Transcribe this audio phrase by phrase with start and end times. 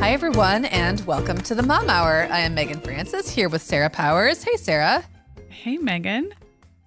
[0.00, 2.26] Hi, everyone, and welcome to the Mom Hour.
[2.30, 4.42] I am Meagan Francis here with Sarah Powers.
[4.42, 5.04] Hey, Sarah.
[5.50, 6.32] Hey, Meagan.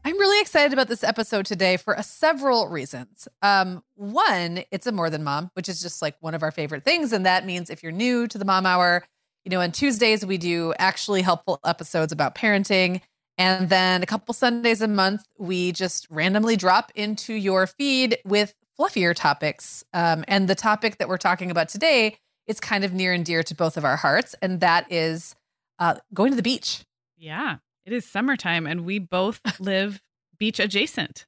[0.03, 3.28] I'm really excited about this episode today for several reasons.
[3.44, 6.86] Um, one, it's a more than mom, which is just like one of our favorite
[6.86, 7.14] things.
[7.14, 9.05] And that means if you're new to the mom hour,
[9.45, 13.00] you know, on Tuesdays, we do actually helpful episodes about parenting.
[13.38, 18.55] And then a couple Sundays a month, we just randomly drop into your feed with
[18.77, 19.83] fluffier topics.
[19.93, 22.17] Um, and the topic that we're talking about today
[22.48, 25.36] is kind of near and dear to both of our hearts, and that is
[25.80, 26.86] uh, going to the beach.
[27.17, 27.58] Yeah.
[27.86, 30.02] It is summertime and we both live
[30.37, 31.26] beach adjacent.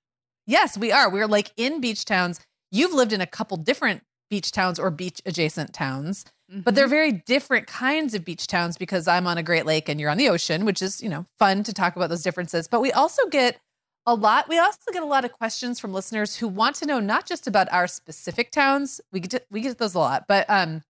[0.48, 1.09] Yes, we are.
[1.09, 2.40] We're like in beach towns.
[2.72, 6.62] You've lived in a couple different beach towns or beach adjacent towns, mm-hmm.
[6.62, 6.92] but they're mm-hmm.
[6.92, 10.18] very different kinds of beach towns because I'm on a Great Lake and you're on
[10.18, 12.68] the ocean, which is, you know, fun to talk about those differences.
[12.68, 13.59] But we also get
[14.08, 17.00] a lot we also get a lot of questions from listeners who want to know
[17.00, 19.02] not just about our specific towns.
[19.12, 20.84] We get to, we get those a lot, but um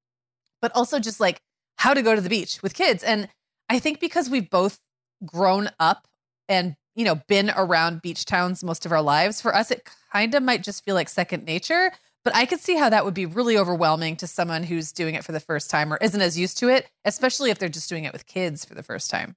[0.66, 1.44] but also just like
[1.78, 3.03] how to go to the beach with kids.
[3.03, 3.30] And
[3.70, 4.80] I think because we've both
[5.24, 6.08] grown up
[6.50, 10.34] and you know been around beach towns most of our lives for us it kind
[10.34, 11.92] of might just feel like second nature
[12.24, 15.24] but i could see how that would be really overwhelming to someone who's doing it
[15.24, 18.04] for the first time or isn't as used to it especially if they're just doing
[18.04, 19.36] it with kids for the first time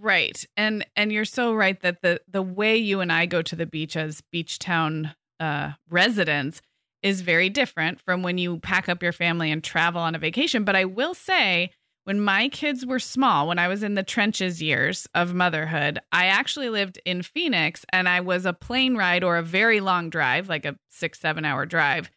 [0.00, 3.56] right and and you're so right that the the way you and i go to
[3.56, 6.60] the beach as beach town uh residents
[7.06, 10.64] is very different from when you pack up your family and travel on a vacation
[10.64, 11.70] but i will say
[12.06, 16.26] when my kids were small, when I was in the trenches years of motherhood, I
[16.26, 20.48] actually lived in Phoenix and I was a plane ride or a very long drive,
[20.48, 22.08] like a six, seven hour drive,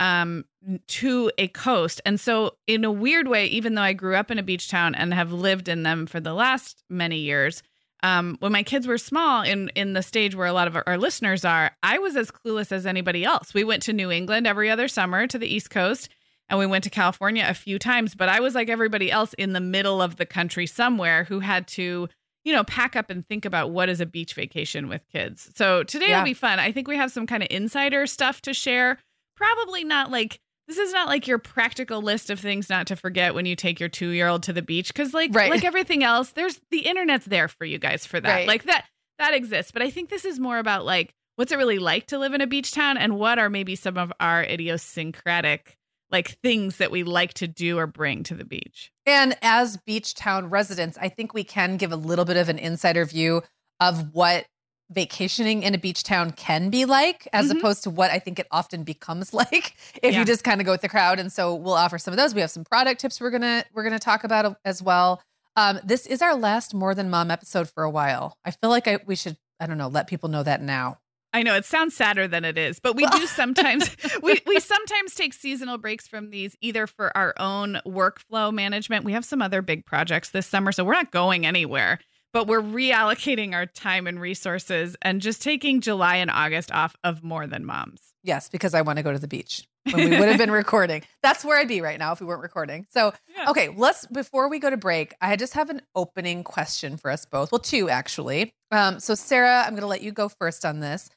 [0.00, 0.46] um,
[0.86, 2.00] to a coast.
[2.06, 4.94] And so, in a weird way, even though I grew up in a beach town
[4.94, 7.62] and have lived in them for the last many years,
[8.02, 10.84] um, when my kids were small, in in the stage where a lot of our,
[10.86, 13.54] our listeners are, I was as clueless as anybody else.
[13.54, 16.10] We went to New England every other summer to the East Coast
[16.48, 19.52] and we went to California a few times, but I was like everybody else in
[19.52, 22.08] the middle of the country somewhere who had to,
[22.44, 25.50] you know, pack up and think about what is a beach vacation with kids.
[25.54, 26.18] So today yeah.
[26.18, 26.58] will be fun.
[26.58, 28.98] I think we have some kind of insider stuff to share.
[29.36, 33.34] Probably not like this is not like your practical list of things not to forget
[33.34, 35.50] when you take your 2-year-old to the beach cuz like right.
[35.50, 38.34] like everything else, there's the internet's there for you guys for that.
[38.34, 38.48] Right.
[38.48, 38.86] Like that
[39.18, 42.18] that exists, but I think this is more about like what's it really like to
[42.18, 45.76] live in a beach town and what are maybe some of our idiosyncratic
[46.10, 48.92] like things that we like to do or bring to the beach.
[49.04, 52.58] And as beach town residents, I think we can give a little bit of an
[52.58, 53.42] insider view
[53.80, 54.46] of what
[54.90, 57.58] vacationing in a beach town can be like as mm-hmm.
[57.58, 60.20] opposed to what I think it often becomes like if yeah.
[60.20, 62.34] you just kind of go with the crowd and so we'll offer some of those
[62.34, 65.22] we have some product tips we're going to we're going to talk about as well
[65.56, 68.86] um, this is our last more than mom episode for a while I feel like
[68.86, 70.98] I, we should I don't know let people know that now
[71.34, 73.90] I know it sounds sadder than it is, but we do sometimes
[74.22, 79.04] we we sometimes take seasonal breaks from these either for our own workflow management.
[79.04, 81.98] We have some other big projects this summer, so we're not going anywhere,
[82.34, 87.22] but we're reallocating our time and resources and just taking July and August off of
[87.24, 88.12] more than moms.
[88.22, 89.66] Yes, because I want to go to the beach.
[89.90, 91.02] when we would have been recording.
[91.22, 92.86] That's where I'd be right now if we weren't recording.
[92.90, 93.50] So, Yeah.
[93.50, 97.24] okay, let's before we go to break, I just have an opening question for us
[97.24, 97.52] both.
[97.52, 98.52] Well, two actually.
[98.70, 101.08] Um, so Sarah, I'm going to let you go first on this.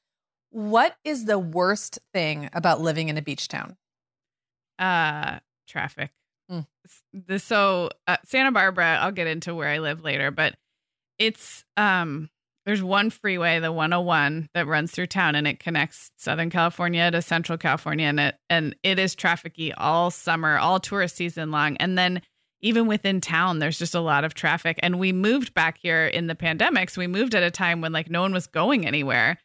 [0.51, 3.75] What is the worst thing about living in a beach town?
[4.77, 6.11] Uh, traffic.
[6.51, 6.67] Mm.
[7.41, 8.97] So uh, Santa Barbara.
[9.01, 10.55] I'll get into where I live later, but
[11.19, 12.29] it's um.
[12.65, 17.21] There's one freeway, the 101, that runs through town, and it connects Southern California to
[17.21, 21.97] Central California, and it and it is trafficy all summer, all tourist season long, and
[21.97, 22.21] then
[22.59, 24.79] even within town, there's just a lot of traffic.
[24.83, 27.93] And we moved back here in the pandemic, so we moved at a time when
[27.93, 29.37] like no one was going anywhere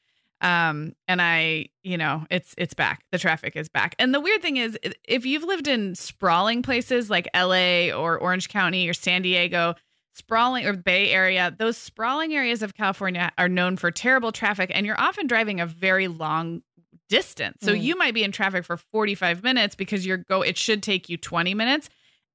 [0.42, 4.42] um and i you know it's it's back the traffic is back and the weird
[4.42, 9.22] thing is if you've lived in sprawling places like la or orange county or san
[9.22, 9.74] diego
[10.12, 14.84] sprawling or bay area those sprawling areas of california are known for terrible traffic and
[14.86, 16.62] you're often driving a very long
[17.08, 17.82] distance so Mm.
[17.82, 21.16] you might be in traffic for 45 minutes because you're go it should take you
[21.16, 21.88] 20 minutes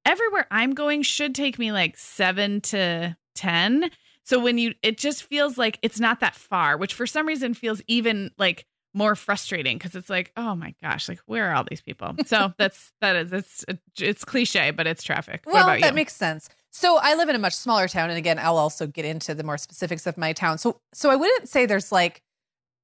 [0.04, 3.90] everywhere i'm going should take me like 7 to 10
[4.24, 7.54] so when you, it just feels like it's not that far, which for some reason
[7.54, 11.64] feels even like more frustrating because it's like, oh my gosh, like where are all
[11.66, 12.14] these people?
[12.26, 13.64] So that's that is it's
[13.98, 15.40] it's cliche, but it's traffic.
[15.44, 15.92] what Well, that you?
[15.94, 16.50] makes sense.
[16.70, 19.42] So I live in a much smaller town, and again, I'll also get into the
[19.42, 20.58] more specifics of my town.
[20.58, 22.22] So, so I wouldn't say there's like,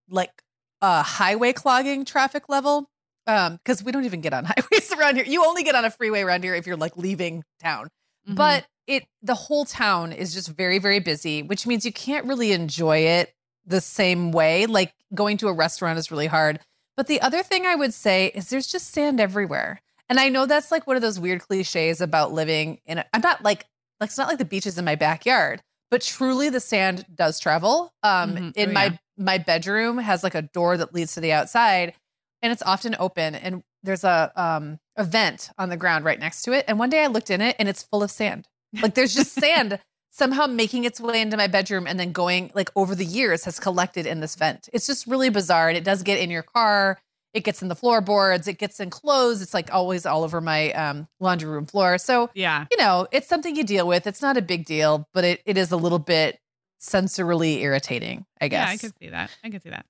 [0.09, 0.43] like
[0.81, 2.89] a highway clogging traffic level,
[3.27, 5.25] um, because we don't even get on highways around here.
[5.27, 7.89] You only get on a freeway around here if you're like leaving town.
[8.29, 8.37] Mhm.
[8.37, 12.53] But it, the whole town is just very, very busy, which means you can't really
[12.53, 13.35] enjoy it
[13.67, 14.67] the same way.
[14.67, 16.61] Like going to a restaurant is really hard.
[16.97, 19.81] But the other thing I would say is there's just sand everywhere.
[20.09, 23.23] And I know that's like one of those weird cliches about living in a, I'm
[23.23, 23.65] not like
[24.05, 27.93] like it's not like the beaches in my backyard, but truly the sand does travel.
[28.03, 28.53] Um Mhm.
[28.57, 28.97] in Oh, my yeah.
[29.19, 31.95] my bedroom has like a door that leads to the outside
[32.43, 36.43] and it's often open and there's a um a vent on the ground right next
[36.43, 38.47] to it and one day I looked in it and it's full of sand.
[38.83, 39.79] Like there's just sand
[40.11, 43.59] somehow making its way into my bedroom and then going like over the years has
[43.59, 44.69] collected in this vent.
[44.73, 46.99] It's just really bizarre and it does get in your car.
[47.35, 49.43] It gets in the floorboards, it gets in clothes.
[49.43, 51.99] It's like always all over my um, laundry room floor.
[51.99, 54.07] So, yeah, you know, it's something you deal with.
[54.07, 56.39] It's not a big deal, but it, it is a little bit
[56.81, 58.69] sensorily irritating, I guess.
[58.69, 59.31] yeah, I could see that.
[59.43, 59.85] I could see that.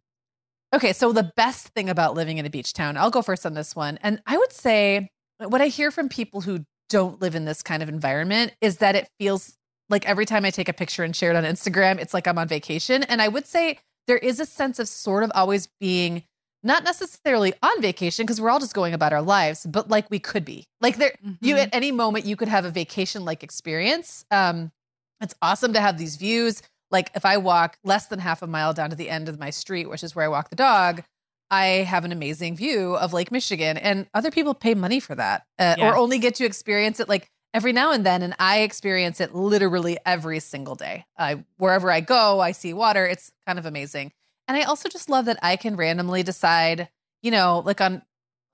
[0.74, 3.54] Okay, so the best thing about living in a beach town, I'll go first on
[3.54, 3.98] this one.
[4.02, 7.82] And I would say what I hear from people who don't live in this kind
[7.82, 9.56] of environment is that it feels
[9.88, 12.38] like every time I take a picture and share it on Instagram, it's like I'm
[12.38, 13.02] on vacation.
[13.04, 16.24] And I would say there is a sense of sort of always being
[16.64, 20.18] not necessarily on vacation because we're all just going about our lives, but like we
[20.18, 20.64] could be.
[20.80, 21.62] Like there you Mhm.
[21.62, 24.24] at any moment you could have a vacation like experience.
[24.30, 24.72] Um
[25.20, 26.62] it's awesome to have these views.
[26.90, 29.50] Like if I walk less than half a mile down to the end of my
[29.50, 31.02] street, which is where I walk the dog,
[31.50, 35.44] I have an amazing view of Lake Michigan, and other people pay money for that,
[35.58, 38.22] uh, or only get to experience it like every now and then.
[38.22, 41.04] And I experience it literally every single day.
[41.16, 43.06] I wherever I go, I see water.
[43.06, 44.12] It's kind of amazing,
[44.48, 46.88] and I also just love that I can randomly decide,
[47.22, 48.02] you know, like on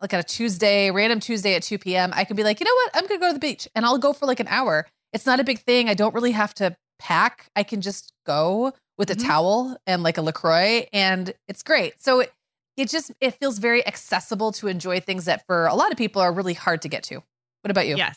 [0.01, 2.75] like on a Tuesday, random Tuesday at 2 p.m., I can be like, you know
[2.75, 2.91] what?
[2.95, 4.87] I'm going to go to the beach and I'll go for like an hour.
[5.13, 5.91] It's not a big thing.
[5.91, 7.51] I don't really have to pack.
[7.55, 9.27] I can just go with a Mhm.
[9.27, 12.01] towel and like a LaCroix and it's great.
[12.01, 12.33] So it,
[12.79, 16.23] it just, it feels very accessible to enjoy things that for a lot of people
[16.23, 17.17] are really hard to get to.
[17.17, 17.97] What about you?
[17.97, 18.17] Yes.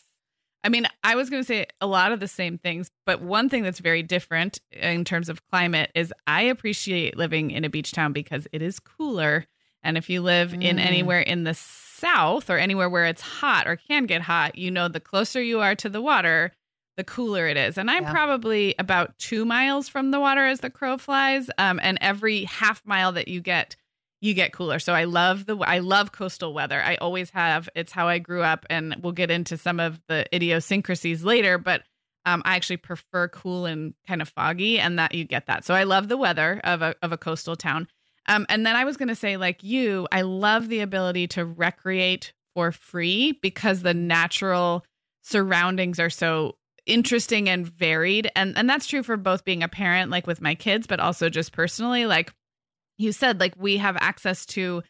[0.64, 3.48] I mean, I was going to say a lot of the same things, but one
[3.50, 7.92] thing that's very different in terms of climate is I appreciate living in a beach
[7.92, 9.44] town because it is cooler.
[9.82, 10.86] And if you live in Mm.
[10.86, 14.88] anywhere in the south or anywhere where it's hot or can get hot, you know,
[14.88, 16.52] the closer you are to the water,
[16.96, 17.76] the cooler it is.
[17.76, 18.12] And I'm Yeah.
[18.12, 21.50] probably about two miles from the water as the crow flies.
[21.58, 23.76] Um, and every half mile that you get,
[24.24, 24.78] you get cooler.
[24.78, 26.82] So I love the I love coastal weather.
[26.82, 27.68] I always have.
[27.74, 31.58] It's how I grew up, and we'll get into some of the idiosyncrasies later.
[31.58, 31.82] But
[32.24, 35.66] um, I actually prefer cool and kind of foggy, and that you get that.
[35.66, 37.86] So I love the weather of a of a coastal town.
[38.26, 41.44] Um, and then I was going to say, like you, I love the ability to
[41.44, 44.86] recreate for free because the natural
[45.20, 50.10] surroundings are so interesting and varied and and that's true for both being a parent
[50.10, 52.30] like with my kids but also just personally like
[52.98, 54.82] you said like we have access to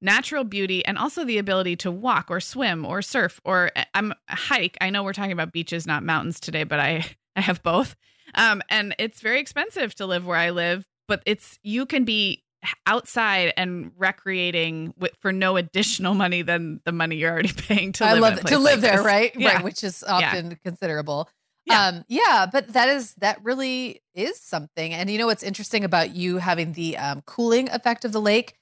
[0.00, 4.76] natural beauty and also the ability to walk or swim or surf or I'm hike.
[4.80, 7.04] I know we're talking about beaches not mountains today, but I
[7.36, 7.96] I have both.
[8.34, 12.42] Um and it's very expensive to live where I live, but it's you can be
[12.86, 18.04] outside and recreating with, for no additional money than the money you're already paying to
[18.04, 19.06] I live love in a place to live like there, this.
[19.06, 19.32] right?
[19.36, 19.54] Yeah.
[19.54, 21.28] Right, which is often considerable.
[21.64, 21.86] Yeah.
[21.86, 24.92] Um, yeah, but that is that really is something.
[24.92, 28.54] And you know what's interesting about you having the um, cooling effect of the lake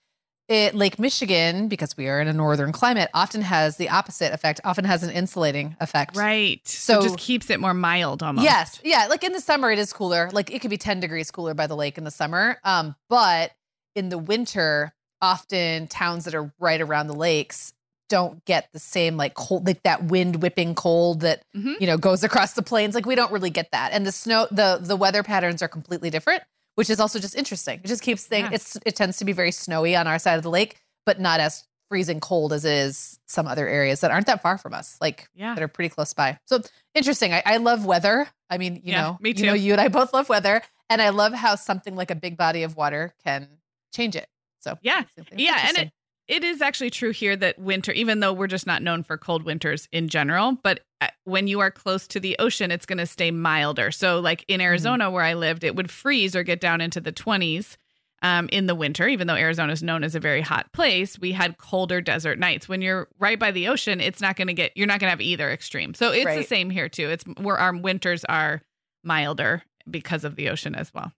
[0.51, 4.61] it, Lake Michigan, because we are in a northern climate, often has the opposite effect,
[4.65, 6.17] often has an insulating effect.
[6.17, 6.61] Right.
[6.67, 8.45] So, so it just keeps it more mild almost.
[8.45, 8.81] Yes.
[8.83, 9.07] Yeah.
[9.09, 10.29] Like in the summer, it is cooler.
[10.33, 12.59] Like it could be 10 degrees cooler by the lake in the summer.
[12.65, 13.53] Um, but
[13.95, 14.93] in the winter,
[15.23, 17.73] often towns that are right around the lakes
[18.11, 21.73] don't get the same like cold like that wind whipping cold that mm-hmm.
[21.81, 22.95] you know goes across the plains.
[22.95, 23.93] Like we don't really get that.
[23.93, 26.43] And the snow the the weather patterns are completely different
[26.81, 27.81] which is also just interesting.
[27.83, 28.55] It just keeps things yeah.
[28.55, 31.41] it's it tends to be very snowy on our side of the lake but not
[31.41, 34.97] as freezing cold as it is some other areas that aren't that far from us
[35.01, 35.55] like yeah.
[35.55, 36.39] that are pretty close by.
[36.47, 36.61] So
[36.95, 37.33] interesting.
[37.33, 38.29] I, I love weather.
[38.49, 39.43] I mean you yeah, know me too.
[39.43, 42.15] you know you and i both love weather and i love how something like a
[42.15, 43.49] big body of water can
[43.93, 44.29] change it.
[44.61, 45.05] So yeah.
[45.33, 45.93] yeah and it
[46.31, 49.43] it is actually true here that winter, even though we're just not known for cold
[49.43, 53.07] winters in general, but uh, when you are close to the ocean, it's going to
[53.07, 53.91] stay milder.
[53.91, 54.67] So, like in mm-hmm.
[54.67, 55.15] Arizona, mm-hmm.
[55.15, 57.77] where I lived, it would freeze or get down into the 20s
[58.23, 61.19] um, in the winter, even though Arizona is known as a very hot place.
[61.19, 62.69] We had colder desert nights.
[62.69, 65.11] When you're right by the ocean, it's not going to get, you're not going to
[65.11, 65.95] have either extreme.
[65.95, 66.39] So, it's right.
[66.39, 67.11] the same here too.
[67.11, 68.63] It's where our winters are
[69.03, 71.13] milder because of the ocean as well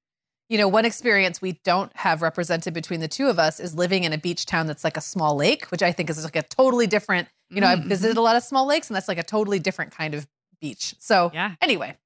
[0.52, 4.04] you know, one experience we don't have represented between the two of us is living
[4.04, 6.42] in a beach town that's like a small lake, which I think is like a
[6.42, 7.84] totally different, you know, mm-hmm.
[7.84, 10.28] I've visited a lot of small lakes and that's like a totally different kind of
[10.60, 10.94] beach.
[10.98, 11.54] So, yeah.
[11.62, 11.96] anyway.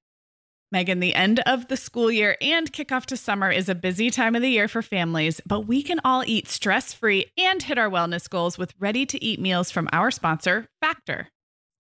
[0.70, 4.36] Meagan, the end of the school year and kickoff to summer is a busy time
[4.36, 7.90] of the year for families, but we can all eat stress free and hit our
[7.90, 11.30] wellness goals with ready to eat meals from our sponsor, Factor.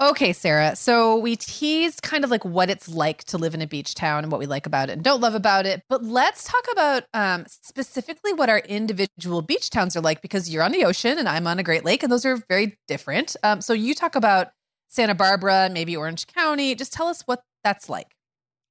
[0.00, 0.74] Okay, Sarah.
[0.74, 4.24] So we teased kind of like what it's like to live in a beach town
[4.24, 5.82] and what we like about it and don't love about it.
[5.88, 10.64] But let's talk about um, specifically what our individual beach towns are like because you're
[10.64, 13.36] on the ocean and I'm on a Great Lake, and those are very different.
[13.44, 14.48] Um, so you talk about
[14.88, 16.74] Santa Barbara, maybe Orange County.
[16.74, 18.16] Just tell us what that's like.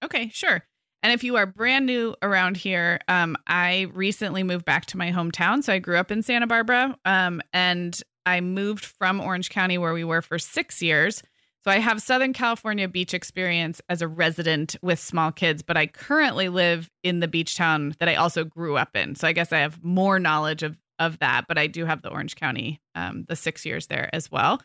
[0.03, 0.65] Okay, sure.
[1.03, 5.11] And if you are brand new around here, um, I recently moved back to my
[5.11, 5.63] hometown.
[5.63, 9.93] So I grew up in Santa Barbara, um, and I moved from Orange County, where
[9.93, 11.21] we were for six years.
[11.63, 15.87] So I have Southern California beach experience as a resident with small kids, but I
[15.87, 19.15] currently live in the beach town that I also grew up in.
[19.15, 22.09] So I guess I have more knowledge of of that, but I do have the
[22.09, 24.61] Orange County, um, the six years there as well.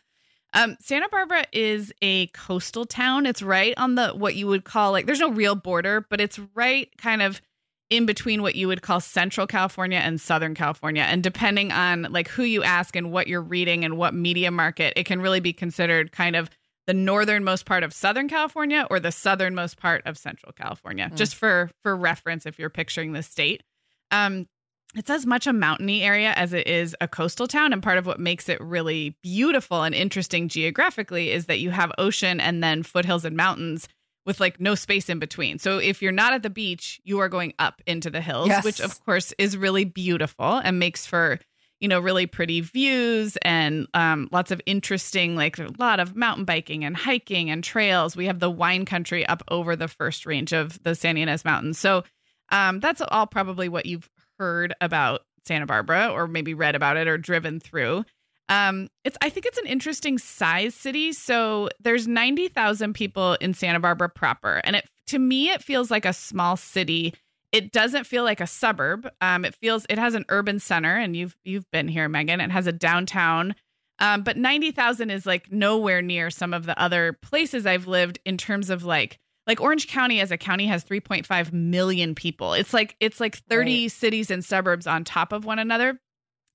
[0.53, 3.25] Um, Santa Barbara is a coastal town.
[3.25, 6.39] It's right on the what you would call like there's no real border, but it's
[6.55, 7.41] right kind of
[7.89, 11.03] in between what you would call Central California and Southern California.
[11.03, 14.93] And depending on like who you ask and what you're reading and what media market,
[14.95, 16.49] it can really be considered kind of
[16.85, 21.15] the northernmost part of Southern California or the southernmost part of Central California, mm.
[21.15, 23.63] just for for reference if you're picturing the state.
[24.11, 24.47] Um,
[24.95, 27.73] it's as much a mountainy area as it is a coastal town.
[27.73, 31.91] And part of what makes it really beautiful and interesting geographically is that you have
[31.99, 33.87] ocean and then foothills and mountains
[34.25, 35.59] with like no space in between.
[35.59, 38.63] So if you're not at the beach, you are going up into the hills, yes.
[38.63, 41.39] which of course is really beautiful and makes for
[41.79, 46.45] you know really pretty views and um, lots of interesting like a lot of mountain
[46.45, 48.15] biking and hiking and trails.
[48.15, 51.79] We have the wine country up over the first range of the Santa Ynez Mountains.
[51.79, 52.03] So
[52.51, 57.07] um, that's all probably what you've heard about Santa Barbara or maybe read about it
[57.07, 58.05] or driven through.
[58.49, 61.13] Um, it's I think it's an interesting size city.
[61.13, 66.05] So there's 90,000 people in Santa Barbara proper, and it to me it feels like
[66.05, 67.13] a small city.
[67.51, 69.09] It doesn't feel like a suburb.
[69.21, 72.41] Um, it feels it has an urban center, and you've you've been here, Meagan.
[72.41, 73.55] It has a downtown.
[74.01, 78.37] Um, but 90,000 is like nowhere near some of the other places I've lived in
[78.37, 82.53] terms of like like Orange County as a county has 3.5 million people.
[82.53, 83.91] It's like it's like 30 right.
[83.91, 85.99] cities and suburbs on top of one another.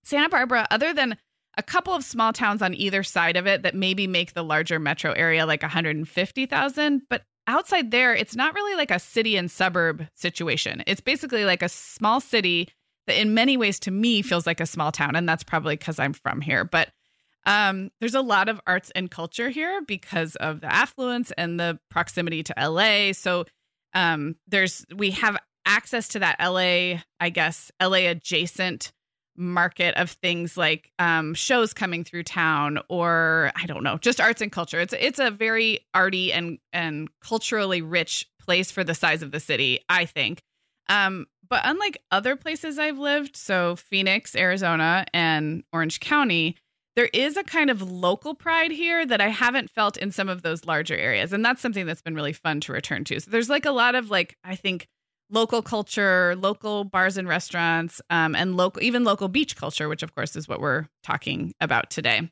[0.04, 1.16] Santa Barbara, other than
[1.56, 4.78] a couple of small towns on either side of it that maybe make the larger
[4.78, 10.06] metro area like 150,000, but outside there, it's not really like a city and suburb
[10.14, 10.82] situation.
[10.86, 12.68] It's basically like a small city
[13.06, 15.98] that in many ways to me feels like a small town and that's probably cuz
[15.98, 16.88] I'm from here, but
[17.46, 21.78] um, there's a lot of arts and culture here because of the affluence and the
[21.90, 23.12] proximity to LA.
[23.12, 23.44] So
[23.92, 28.92] um, there's we have access to that LA, I guess, LA adjacent
[29.36, 34.40] market of things like um, shows coming through town or I don't know, just arts
[34.40, 34.80] and culture.
[34.80, 39.40] It's it's a very arty and and culturally rich place for the size of the
[39.40, 40.42] city, I think.
[40.88, 46.56] Um, but unlike other places I've lived, so Phoenix, Arizona, and Orange County,
[46.96, 50.42] there is a kind of local pride here that I haven't felt in some of
[50.42, 51.32] those larger areas.
[51.32, 53.20] And that's something that's been really fun to return to.
[53.20, 54.88] So there's like a lot of like, I think,
[55.34, 60.14] local culture, local bars and restaurants, um, and local, even local beach culture, which of
[60.14, 62.30] course is what we're talking about today.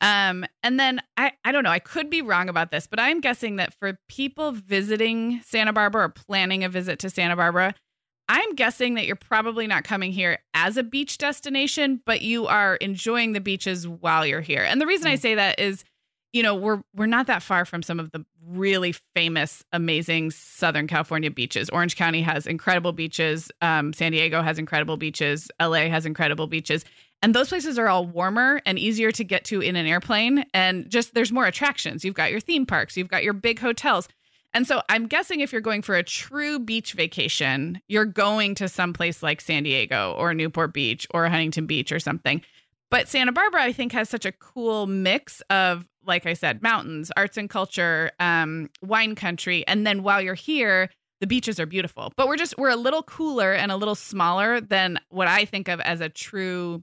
[0.00, 3.20] Um, and then I, I don't know, I could be wrong about this, but I'm
[3.20, 7.74] guessing that for people visiting Santa Barbara or planning a visit to Santa Barbara,
[8.28, 12.76] I'm guessing that you're probably not coming here as a beach destination, but you are
[12.76, 14.62] enjoying the beaches while you're here.
[14.62, 15.12] And the reason mm.
[15.12, 15.84] I say that is,
[16.34, 20.88] you know, we're we're not that far from some of the really famous, amazing Southern
[20.88, 21.70] California beaches.
[21.70, 23.52] Orange County has incredible beaches.
[23.62, 25.48] Um, San Diego has incredible beaches.
[25.62, 26.84] LA has incredible beaches.
[27.22, 30.44] And those places are all warmer and easier to get to in an airplane.
[30.52, 32.04] And just there's more attractions.
[32.04, 34.08] You've got your theme parks, you've got your big hotels.
[34.52, 38.68] And so I'm guessing if you're going for a true beach vacation, you're going to
[38.68, 42.42] some place like San Diego or Newport Beach or Huntington Beach or something.
[42.90, 47.10] But Santa Barbara, I think, has such a cool mix of, like I said, mountains,
[47.16, 49.66] arts and culture, um, wine country.
[49.66, 50.90] And then while you're here,
[51.20, 52.12] the beaches are beautiful.
[52.16, 55.68] But we're just, we're a little cooler and a little smaller than what I think
[55.68, 56.82] of as a true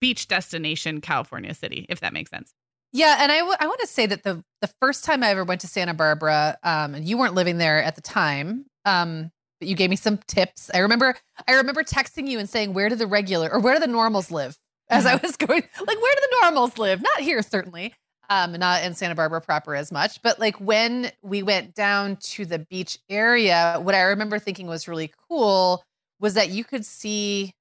[0.00, 2.52] beach destination California city, if that makes sense.
[2.92, 5.42] Yeah, and I, w- I want to say that the the first time I ever
[5.42, 9.66] went to Santa Barbara, um, and you weren't living there at the time, um, but
[9.66, 10.70] you gave me some tips.
[10.72, 11.16] I remember
[11.48, 14.30] I remember texting you and saying, "Where do the regular or where do the normals
[14.30, 14.56] live?"
[14.88, 17.02] As I was going, like, where do the normals live?
[17.02, 17.94] Not here, certainly.
[18.30, 22.44] Um, not in Santa Barbara proper as much, but like when we went down to
[22.44, 25.84] the beach area, what I remember thinking was really cool
[26.20, 27.52] was that you could see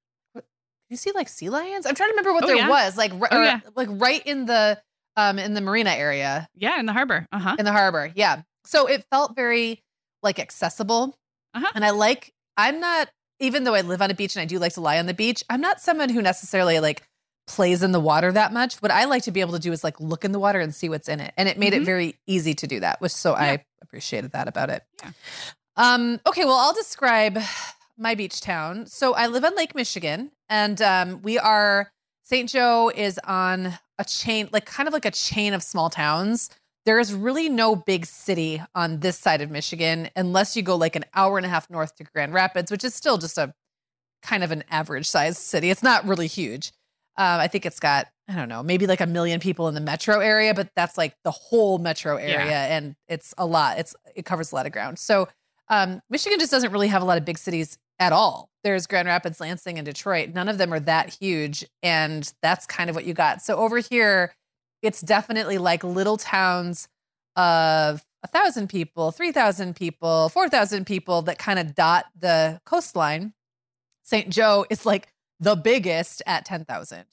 [0.90, 1.86] you see like sea lions?
[1.86, 2.70] I'm trying to remember what oh, there yeah.
[2.70, 3.60] was like, oh, yeah.
[3.76, 4.80] like right in the
[5.18, 6.48] um in the marina area.
[6.56, 7.28] Yeah, in the harbor.
[7.32, 7.56] Uh-huh.
[7.58, 8.12] In the harbor.
[8.16, 8.44] Yeah.
[8.66, 9.82] So it felt very
[10.22, 11.16] like accessible.
[11.54, 11.72] Uh-huh.
[11.76, 14.60] And I like I'm not even though I live on a beach and I do
[14.60, 17.04] like to lie on the beach, I'm not someone who necessarily like
[17.48, 18.76] plays in the water that much.
[18.76, 20.74] What I like to be able to do is like look in the water and
[20.74, 21.34] see what's in it.
[21.38, 21.82] And it made mm-hmm.
[21.82, 23.44] it very easy to do that, which so yeah.
[23.44, 24.84] I appreciated that about it.
[25.02, 25.12] Yeah.
[25.76, 27.40] Um okay, well I'll describe
[27.98, 28.86] my beach town.
[28.86, 31.92] So I live on Lake Michigan and um we are
[32.24, 32.50] St.
[32.50, 36.50] Joe is on a chain, like kind of like a chain of small towns.
[36.86, 40.96] There is really no big city on this side of Michigan unless you go like
[40.96, 43.54] an hour and a half north to Grand Rapids, which is still just a
[44.22, 45.70] kind of an average sized city.
[45.70, 46.72] It's not really huge.
[47.18, 49.82] Um, I think it's got, I don't know, maybe like a million people in the
[49.82, 52.76] metro area, but that's like the whole metro area yeah.
[52.76, 53.78] and it's a lot.
[53.78, 54.98] It's it covers a lot of ground.
[54.98, 55.28] So
[55.70, 58.50] um, Michigan just doesn't really have a lot of big cities at all.
[58.64, 60.30] There's Grand Rapids, Lansing, and Detroit.
[60.34, 61.66] None of them are that huge.
[61.82, 63.42] And that's kind of what you got.
[63.42, 64.34] So over here,
[64.82, 66.88] it's definitely like little towns
[67.36, 73.34] of a thousand people, 3,000 people, 4,000 people that kind of dot the coastline.
[74.04, 74.30] St.
[74.30, 75.13] Joe is like
[75.44, 77.06] the biggest at 10,000.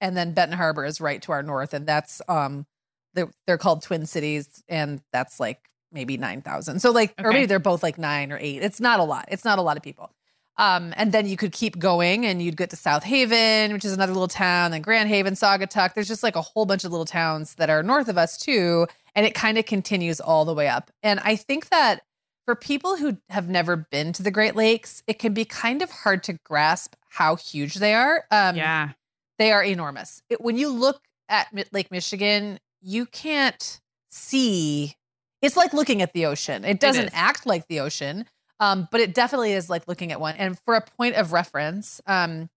[0.00, 1.74] And then Benton Harbor is right to our north.
[1.74, 2.66] And that's, um,
[3.14, 4.62] they're, they're called Twin Cities.
[4.68, 6.80] And that's like maybe 9,000.
[6.80, 8.62] So like, or maybe they're both like nine or eight.
[8.62, 9.26] It's not a lot.
[9.28, 10.12] It's not a lot of people.
[10.58, 13.92] Um, and then you could keep going and you'd get to South Haven, which is
[13.92, 15.94] another little town, then Grand Haven, Saugatuck.
[15.94, 18.88] There's just like a whole bunch of little towns that are north of us too.
[19.14, 20.90] And it kind of continues all the way up.
[21.02, 22.02] And I think that
[22.44, 25.90] for people who have never been to the Great Lakes, it can be kind of
[25.90, 28.24] hard to grasp how huge they are.
[28.30, 28.90] Um, yeah.
[29.38, 30.22] they are enormous.
[30.28, 34.94] It, when you look at Lake Michigan, you can't see.
[35.42, 36.64] It's like looking at the ocean.
[36.64, 37.10] It doesn't is.
[37.12, 38.26] act like the ocean,
[38.60, 40.34] um, but it definitely is like looking at one.
[40.36, 42.48] And for a point of reference, um,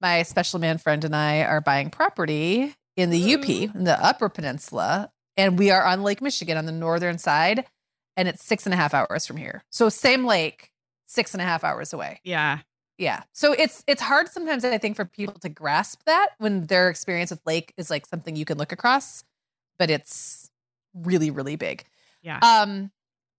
[0.00, 4.28] my special man friend and I are buying property in the UP, in the Upper
[4.28, 7.64] Peninsula, and we are on Lake Michigan on the northern side,
[8.16, 9.64] and it's six and a half hours from here.
[9.70, 10.70] So same lake,
[11.06, 12.20] six and a half hours away.
[12.22, 12.60] Yeah.
[12.98, 13.22] Yeah.
[13.32, 17.30] So it's it's hard sometimes I think for people to grasp that when their experience
[17.30, 19.24] with lake is like something you can look across,
[19.78, 20.50] but it's
[20.94, 21.84] really really big.
[22.22, 22.38] Yeah.
[22.42, 22.90] Um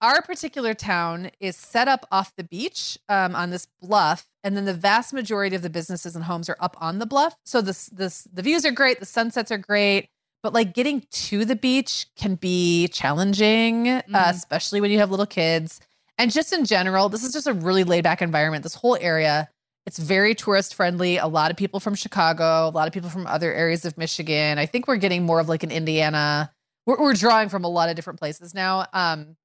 [0.01, 4.65] our particular town is set up off the beach um, on this bluff, and then
[4.65, 7.35] the vast majority of the businesses and homes are up on the bluff.
[7.45, 10.09] So this this the views are great, the sunsets are great,
[10.43, 14.29] but like getting to the beach can be challenging, uh, Mhm.
[14.31, 15.79] especially when you have little kids.
[16.17, 18.63] And just in general, this is just a really laid back environment.
[18.63, 19.49] This whole area,
[19.85, 21.17] it's very tourist friendly.
[21.17, 24.57] A lot of people from Chicago, a lot of people from other areas of Michigan.
[24.57, 26.51] I think we're getting more of like an Indiana.
[26.85, 28.85] We're, we're drawing from a lot of different places now.
[28.93, 29.35] Um,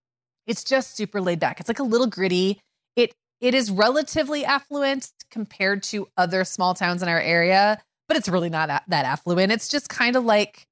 [0.46, 1.60] it's just super laid back.
[1.60, 2.60] It's like a little gritty.
[2.96, 8.28] It it is relatively affluent compared to other small towns in our area, but it's
[8.28, 9.50] really not a- that affluent.
[9.52, 10.66] It's just kind of like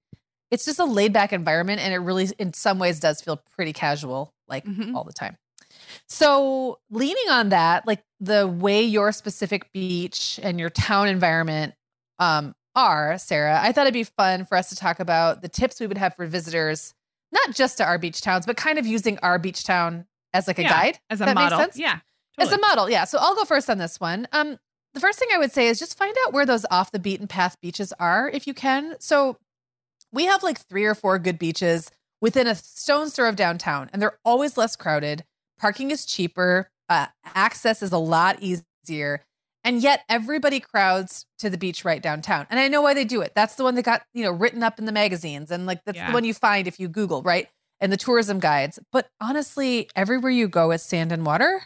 [0.51, 3.73] it's just a laid back environment, and it really, in some ways, does feel pretty
[3.73, 4.95] casual, like Mhm.
[4.95, 5.37] all the time.
[6.09, 11.75] So, leaning on that, like the way your specific beach and your town environment
[12.19, 15.81] um, are, Sarah, I thought it'd be fun for us to talk about the tips
[15.81, 16.95] we would have for visitors,
[17.31, 20.59] not just to our beach towns, but kind of using our beach town as like
[20.59, 20.99] a Yeah, guide.
[21.11, 21.59] As a That makes model.
[21.61, 21.79] sense?
[21.79, 21.99] Yeah.
[22.39, 23.05] As a model, yeah.
[23.05, 24.29] So I'll go first on this one.
[24.33, 24.59] Um,
[24.95, 27.27] the first thing I would say is just find out where those off the beaten
[27.27, 28.95] path beaches are if you can.
[29.01, 29.37] So
[30.13, 31.91] we have like three or four good beaches
[32.21, 35.25] within a stone's throw of downtown, and they're always less crowded.
[35.59, 39.25] Parking is cheaper, uh, access is a lot easier,
[39.65, 42.47] and yet everybody crowds to the beach right downtown.
[42.51, 43.33] And I know why they do it.
[43.35, 45.97] That's the one that got you know written up in the magazines, and like that's
[45.97, 46.09] Yeah.
[46.09, 47.49] the one you find if you Google right
[47.81, 48.79] and the tourism guides.
[48.93, 51.63] But honestly, everywhere you go is sand and water.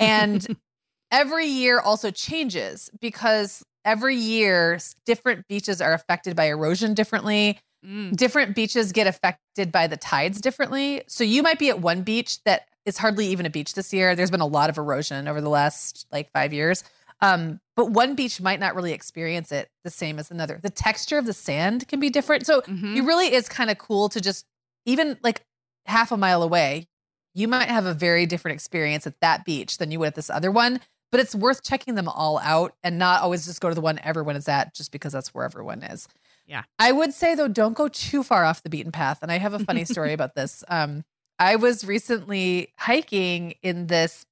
[0.00, 0.44] And
[1.12, 7.60] every year also changes because every year different beaches are affected by erosion differently.
[7.86, 8.16] Mm.
[8.16, 11.02] Different beaches get affected by the tides differently.
[11.06, 14.14] So you might be at one beach that is hardly even a beach this year.
[14.14, 16.82] There's been a lot of erosion over the last like five years.
[17.20, 20.60] Um, but one beach might not really experience it the same as another.
[20.62, 22.46] The texture of the sand can be different.
[22.46, 22.96] So Mhm.
[22.96, 24.46] it really is kind of cool to just
[24.86, 25.42] even like
[25.86, 26.88] half a mile away
[27.34, 30.30] you might have a very different experience at that beach than you would at this
[30.30, 30.80] other one
[31.12, 34.00] but it's worth checking them all out and not always just go to the one
[34.02, 36.08] everyone is at just because that's where everyone is
[36.46, 36.62] Yeah.
[36.80, 39.54] i would say though don't go too far off the beaten path and i have
[39.54, 41.04] a funny story about this um
[41.38, 44.24] i was recently hiking in this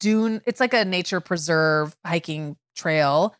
[0.00, 3.34] dune it's like a nature preserve hiking trail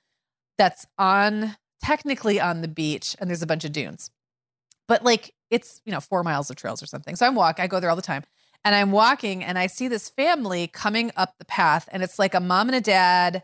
[0.58, 4.10] that's on technically on the beach and there's a bunch of dunes
[4.88, 7.66] but like it's you know four miles of trails or something so i'm walk i
[7.66, 8.22] go there all the time
[8.64, 12.34] and i'm walking and i see this family coming up the path and it's like
[12.34, 13.42] a mom and a dad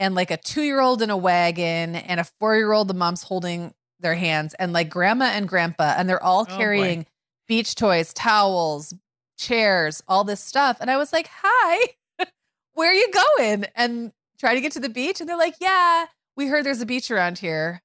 [0.00, 4.52] and like a two-year-old in a wagon and a four-year-old the mom's holding their hands
[4.58, 6.56] and like grandma and grandpa and they're all Oh, boy.
[6.56, 7.06] carrying
[7.46, 8.92] beach toys towels
[9.36, 10.78] chairs all this stuff.
[10.80, 11.88] And i was like hi
[12.74, 13.64] where are you going?
[13.74, 16.86] And try to get to the beach and they're like yeah we heard there's a
[16.86, 17.82] beach around here.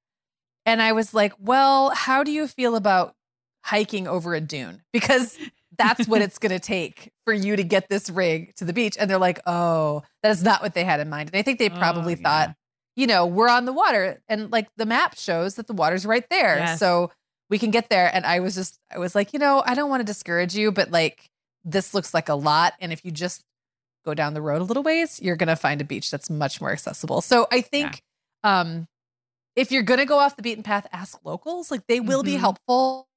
[0.66, 3.16] And i was like well how do you feel about
[3.64, 4.82] hiking over a dune?
[4.92, 5.38] Because
[5.78, 8.98] that's what it's going to take for you to get this rig to the beach.
[9.00, 11.30] And they're like oh that is not what they had in mind.
[11.32, 12.56] And i think they oh, probably Oh, thought
[12.96, 16.28] you know we're on the water and like the map shows that the water's right
[16.30, 16.58] there.
[16.58, 16.80] Yes.
[16.80, 17.12] so
[17.50, 18.10] we can get there.
[18.14, 20.72] And i was just i was like you know i don't want to discourage you
[20.72, 21.30] but like
[21.64, 22.74] this looks like a lot.
[22.80, 23.44] And if you just
[24.04, 26.60] go down the road a little ways you're going to find a beach that's much
[26.60, 27.22] more accessible.
[27.22, 28.02] So i think
[28.44, 28.88] um
[29.56, 31.70] if you're going to go off the beaten path ask locals.
[31.70, 32.40] Like they will be Mhm.
[32.40, 33.08] helpful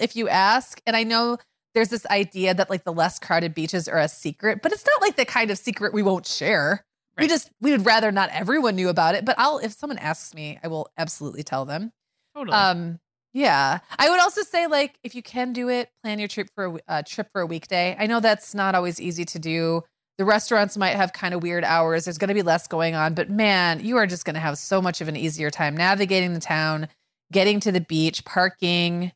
[0.00, 0.80] if you ask.
[0.86, 1.36] And i know
[1.74, 5.00] there's this idea that like the less crowded beaches are a secret but it's not
[5.02, 6.84] like the kind of secret we won't share.
[7.18, 9.26] We just we would rather not everyone knew about it.
[9.26, 11.92] But i'll if someone asks me i will absolutely tell them.
[12.34, 12.56] Totally.
[12.56, 12.98] um
[13.32, 13.78] Yeah.
[13.98, 16.92] I would also say like if you can do it, plan your trip for a
[16.92, 17.96] uh, trip for a weekday.
[17.98, 19.84] I know that's not always easy to do.
[20.18, 22.04] The restaurants might have kind of weird hours.
[22.04, 24.58] There's going to be less going on, but man, you are just going to have
[24.58, 26.88] so much of an easier time navigating the town,
[27.32, 29.12] getting to the beach, parking.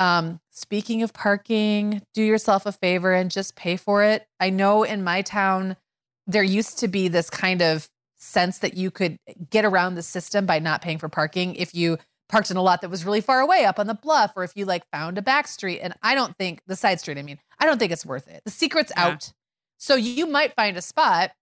[0.00, 4.26] Um, speaking of parking, do yourself a favor and just pay for it.
[4.40, 5.76] I know in my town
[6.26, 9.18] there used to be this kind of sense that you could
[9.50, 11.98] get around the system by not paying for parking if you
[12.30, 14.52] parked in a lot that was really far away up on the bluff or if
[14.54, 17.38] you like found a back street and i don't think the side street i mean
[17.58, 19.06] i don't think it's worth it the secret's yeah.
[19.06, 19.32] out
[19.78, 21.32] so you might find a spot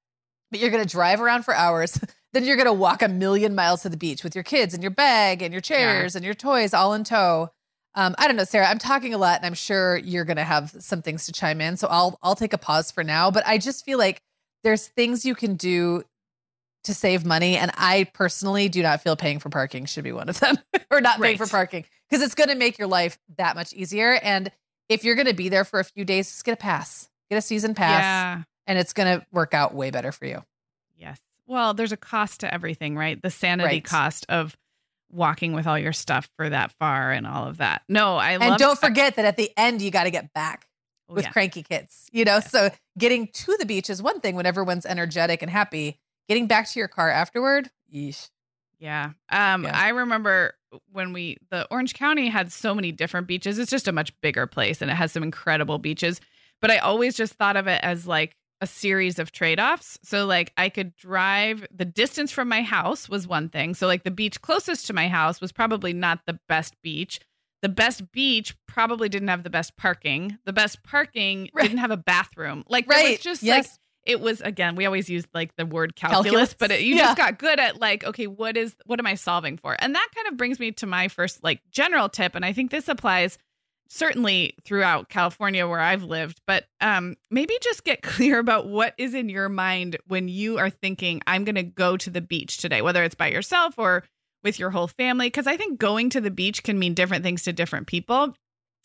[0.51, 2.01] but you're going to drive around for hours
[2.33, 4.83] then you're going to walk a million miles to the beach with your kids and
[4.83, 6.19] your bag and your chairs yeah.
[6.19, 7.51] and your toys all in tow
[7.95, 8.69] um, I don't know, Sarah.
[8.69, 11.61] I'm talking a lot, and I'm sure you're going to have some things to chime
[11.61, 11.77] in.
[11.77, 13.29] So I'll I'll take a pause for now.
[13.33, 14.23] But I just feel like
[14.63, 16.05] there's things you can do
[16.89, 17.57] to save money.
[17.57, 20.59] And I personally do not feel paying for parking should be one of them
[20.91, 21.29] or not right.
[21.29, 24.19] paying for parking because it's going to make your life that much easier.
[24.23, 24.51] And
[24.89, 27.37] if you're going to be there for a few days, just get a pass, get
[27.37, 28.43] a season pass, yeah.
[28.67, 30.43] and it's going to work out way better for you.
[30.97, 31.21] Yes.
[31.47, 33.21] Well, there's a cost to everything, right?
[33.21, 33.85] The sanity right.
[33.85, 34.57] cost of
[35.11, 37.83] walking with all your stuff for that far and all of that.
[37.89, 40.67] No, I love and don't forget that at the end you got to get back
[41.09, 41.31] oh, with yeah.
[41.31, 42.09] cranky kids.
[42.13, 42.41] You know, yeah.
[42.41, 45.99] so getting to the beach is one thing when everyone's energetic and happy
[46.29, 48.31] getting back to your car afterward, yeesh.
[48.79, 49.13] Yeah.
[49.31, 49.73] Um, yeah.
[49.75, 50.55] I remember
[50.93, 53.59] when we the Orange County had so many different beaches.
[53.59, 56.21] It's just a much bigger place and it has some incredible beaches.
[56.61, 59.99] But I always just thought of it as like a series of trade-offs.
[60.03, 63.75] So like I could drive the distance from my house was one thing.
[63.75, 67.21] So like the beach closest to my house was probably not the best beach.
[67.63, 70.39] The best beach probably didn't have the best parking.
[70.45, 71.63] The best parking right.
[71.63, 72.65] didn't have a bathroom.
[72.69, 73.11] Like right.
[73.11, 73.67] was just yes.
[73.67, 73.73] like
[74.09, 76.55] it was again we always use like the word calculus, calculus.
[76.55, 77.03] but it, you yeah.
[77.03, 80.09] just got good at like okay what is what am i solving for and that
[80.15, 83.39] kind of brings me to my first like general tip and i think this applies
[83.91, 89.15] certainly throughout california where i've lived but um maybe just get clear about what is
[89.15, 92.83] in your mind when you are thinking i'm going to go to the beach today
[92.83, 94.03] whether it's by yourself or
[94.43, 97.43] with your whole family because i think going to the beach can mean different things
[97.43, 98.35] to different people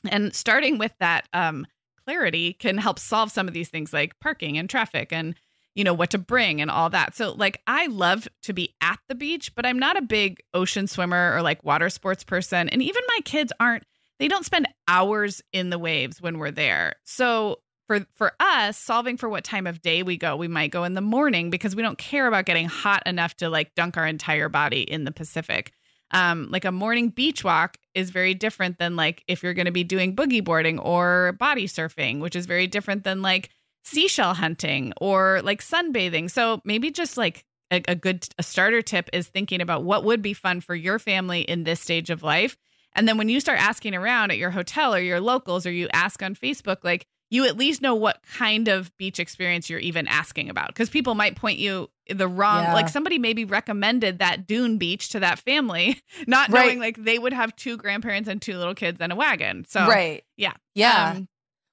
[0.10, 1.66] and starting with that um
[2.06, 5.36] clarity can help solve some of these things like parking and traffic and
[5.76, 7.16] you know what to bring and all that.
[7.16, 10.88] So like I love to be at the beach, but I'm not a big ocean
[10.88, 13.84] swimmer or like water sports person and even my kids aren't
[14.20, 16.94] they don't spend hours in the waves when we're there.
[17.04, 20.84] So for for us solving for what time of day we go, we might go
[20.84, 24.08] in the morning because we don't care about getting hot enough to like dunk our
[24.08, 25.74] entire body in the Pacific
[26.13, 29.71] um, like a morning beach walk is very different than like if you're going to
[29.71, 33.49] be doing boogie boarding or body surfing, which is very different than like
[33.84, 36.30] seashell hunting or like sunbathing.
[36.30, 40.21] So maybe just like a, a good a starter tip is thinking about what would
[40.21, 42.56] be fun for your family in this stage of life.
[42.95, 45.88] And then when you start asking around at your hotel or your locals or you
[45.93, 50.08] ask on Facebook, like you at least know what kind of beach experience you're even
[50.08, 52.74] asking about because people might point you the wrong yeah.
[52.74, 56.67] like somebody maybe recommended that dune beach to that family not right.
[56.67, 59.88] knowing like they would have two grandparents and two little kids and a wagon so
[59.88, 61.28] right yeah yeah um,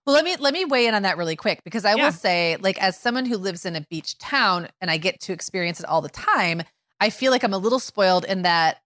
[0.07, 2.05] well let me let me weigh in on that really quick because i yeah.
[2.05, 5.33] will say like as someone who lives in a beach town and i get to
[5.33, 6.63] experience it all the time
[7.01, 8.81] i feel like i'm a little spoiled in that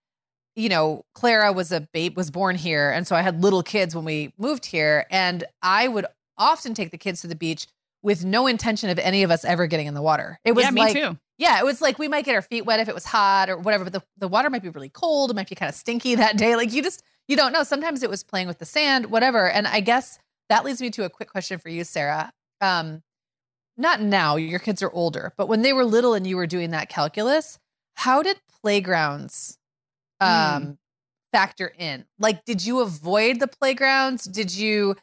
[0.56, 2.88] you know, Clara was a babe, was born here.
[2.88, 5.04] And so I had little kids when we moved here.
[5.10, 6.06] And I would
[6.38, 7.66] often take the kids to the beach
[8.02, 10.38] with no intention of any of us ever getting in the water.
[10.44, 11.18] It was yeah, like, too.
[11.38, 13.56] Yeah, it was like we might get our feet wet if it was hot or
[13.56, 15.30] whatever, but the, the water might be really cold.
[15.30, 16.54] It might be kind of stinky that day.
[16.54, 17.62] Like you just, you don't know.
[17.62, 19.48] Sometimes it was playing with the sand, whatever.
[19.48, 20.18] And I guess
[20.48, 22.30] that leads me to a quick question for you, Sarah.
[22.60, 23.02] Um,
[23.76, 26.70] not now, your kids are older, but when they were little and you were doing
[26.70, 27.58] that calculus,
[27.94, 29.58] how did playgrounds
[30.20, 30.76] um, mm.
[31.32, 32.04] factor in?
[32.18, 34.24] Like, did you avoid the playgrounds?
[34.24, 34.96] Did you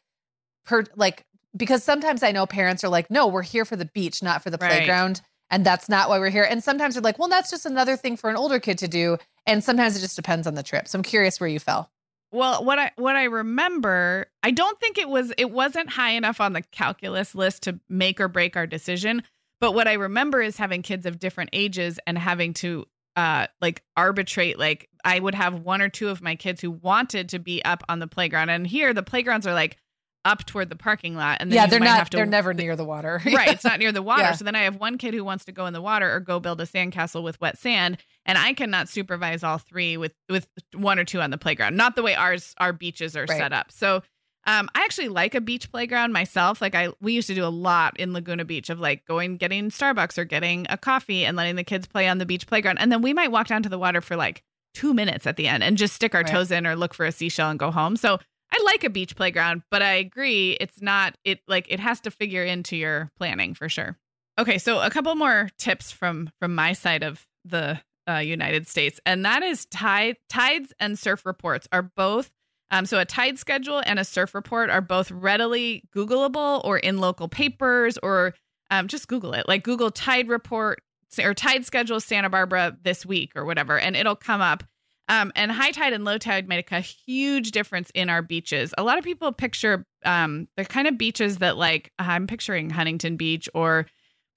[0.65, 4.23] per like because sometimes I know parents are like, no, we're here for the beach,
[4.23, 4.71] not for the right.
[4.71, 5.21] playground.
[5.49, 6.47] And that's not why we're here.
[6.49, 9.17] And sometimes they're like, well, that's just another thing for an older kid to do.
[9.45, 10.87] And sometimes it just depends on the trip.
[10.87, 11.91] So I'm curious where you fell.
[12.31, 16.39] Well, what I what I remember, I don't think it was it wasn't high enough
[16.39, 19.23] on the calculus list to make or break our decision.
[19.59, 22.85] But what I remember is having kids of different ages and having to
[23.17, 27.27] uh like arbitrate like I would have one or two of my kids who wanted
[27.29, 29.75] to be up on the playground and here the playgrounds are like
[30.23, 32.85] up toward the parking lot and then yeah they're not to, they're never near the
[32.85, 34.31] water right it's not near the water yeah.
[34.33, 36.39] so then i have one kid who wants to go in the water or go
[36.39, 40.99] build a sandcastle with wet sand and i cannot supervise all three with with one
[40.99, 43.37] or two on the playground not the way ours our beaches are right.
[43.37, 44.01] set up so
[44.47, 46.61] um, I actually like a beach playground myself.
[46.61, 49.69] Like I, we used to do a lot in Laguna Beach of like going, getting
[49.69, 52.79] Starbucks or getting a coffee and letting the kids play on the beach playground.
[52.79, 54.41] And then we might walk down to the water for like
[54.73, 56.31] two minutes at the end and just stick our Right.
[56.31, 57.95] toes in or look for a seashell and go home.
[57.95, 58.19] So
[58.51, 62.11] I like a beach playground, but I agree it's not it like it has to
[62.11, 63.97] figure into your planning for sure.
[64.39, 68.99] Okay, so a couple more tips from from my side of the uh, United States,
[69.05, 72.31] and that is tide tides and surf reports are both.
[72.71, 76.99] Um, so a tide schedule and a surf report are both readily Googleable or in
[76.99, 78.33] local papers or
[78.69, 79.45] um, just Google it.
[79.47, 80.81] Like Google tide report
[81.21, 84.63] or tide schedule Santa Barbara this week or whatever, and it'll come up.
[85.11, 88.73] Um, and high tide and low tide make a huge difference in our beaches.
[88.77, 93.17] A lot of people picture um, the kind of beaches that, like, I'm picturing Huntington
[93.17, 93.87] Beach or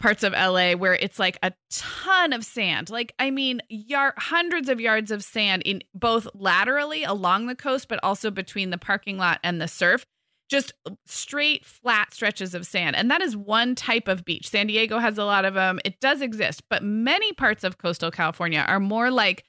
[0.01, 2.91] parts of LA where it's like a ton of sand.
[2.91, 7.87] Like, I mean, yard, hundreds of yards of sand in both laterally along the coast,
[7.87, 10.05] but also between the parking lot and the surf.
[10.51, 10.73] Just
[11.07, 12.97] straight, flat stretches of sand.
[12.97, 14.51] And that is one type of beach.
[14.51, 15.79] San Diego has a lot of them.
[15.85, 19.45] It does exist, but many parts of coastal California are more like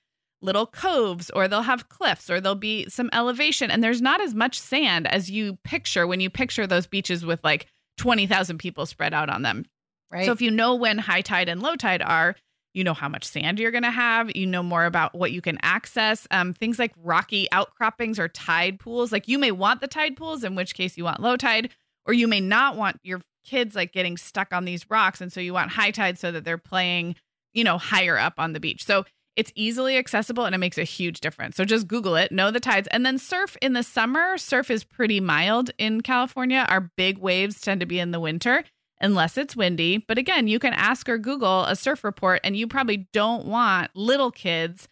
[0.46, 4.34] little coves or they'll have cliffs or there'll be some elevation and there's not as
[4.34, 9.14] much sand as you picture when you picture those beaches with like 20,000 people spread
[9.14, 9.66] out on them.
[10.12, 10.26] Right.
[10.26, 12.36] So if you know when high tide and low tide are,
[12.76, 14.36] you know how much sand you're going to have.
[14.36, 16.28] You know more about what you can access.
[16.30, 19.12] Um, things like rocky outcroppings or tide pools.
[19.12, 21.70] Like you may want the tide pools, in which case you want low tide,
[22.06, 25.40] or you may not want your kids like getting stuck on these rocks, and so
[25.40, 27.16] you want high tide so that they're playing,
[27.54, 28.86] you know, higher up on the beach.
[28.86, 31.56] So it's easily accessible and it makes a huge difference.
[31.58, 34.38] So just Google it, know the tides, and then surf in the summer.
[34.38, 36.65] Surf is pretty mild in California.
[36.69, 38.63] Our big waves tend to be in the winter
[39.02, 39.98] unless it's windy.
[39.98, 43.91] But again, you can ask or Google a surf report, and you probably don't want
[43.93, 44.88] little kids.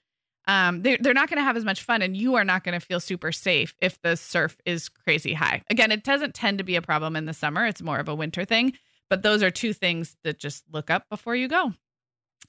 [0.46, 2.78] Um, they're, they're not going to have as much fun, and you are not going
[2.78, 5.64] to feel super safe if the surf is crazy high.
[5.70, 8.16] Again, it doesn't tend to be a problem in the summer, it's more of a
[8.16, 8.74] winter thing.
[9.10, 11.74] But those are two things that just look up before you go.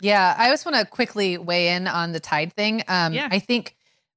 [0.01, 2.83] Yeah, I just want to quickly weigh in on the tide thing.
[2.89, 3.29] Um, Yeah.
[3.31, 3.77] I think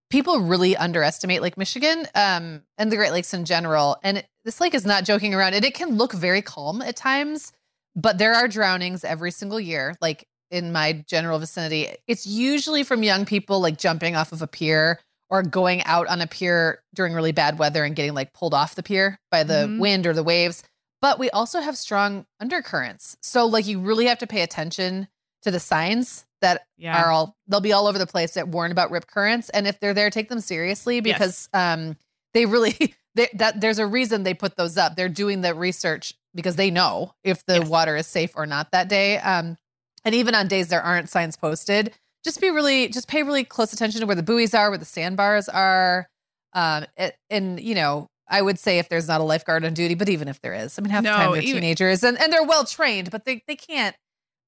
[0.09, 3.97] people really underestimate Lake Michigan um, and the Great Lakes in general.
[4.03, 6.95] And it- this lake is not joking around, and it can look very calm at
[6.95, 7.51] times,
[7.95, 9.95] but there are drownings every single year.
[10.01, 14.47] Like in my general vicinity, it's usually from young people like jumping off of a
[14.47, 18.53] pier or going out on a pier during really bad weather and getting like pulled
[18.53, 19.79] off the pier by the Mhm.
[19.79, 20.63] wind or the waves.
[21.01, 23.17] But we also have strong undercurrents.
[23.21, 25.09] So like you really have to pay attention
[25.47, 27.01] to the signs that Yeah.
[27.03, 29.49] are all they'll be all over the place that warn about rip currents.
[29.49, 31.97] And if they're there take them seriously because um
[32.33, 34.95] they really they, that there's a reason they put those up.
[34.95, 37.67] They're doing the research because they know if the Yes.
[37.67, 39.17] water is safe or not that day.
[39.17, 39.57] Um
[40.05, 43.73] and even on days there aren't signs posted just be really just pay really close
[43.73, 46.07] attention to where the buoys are where the sandbars are.
[46.53, 49.95] Um it, and you know I would say if there's not a lifeguard on duty,
[49.95, 52.31] but even if there is, I mean, half the time they're even- teenagers and, and
[52.31, 53.95] they're well trained, but they, they can't,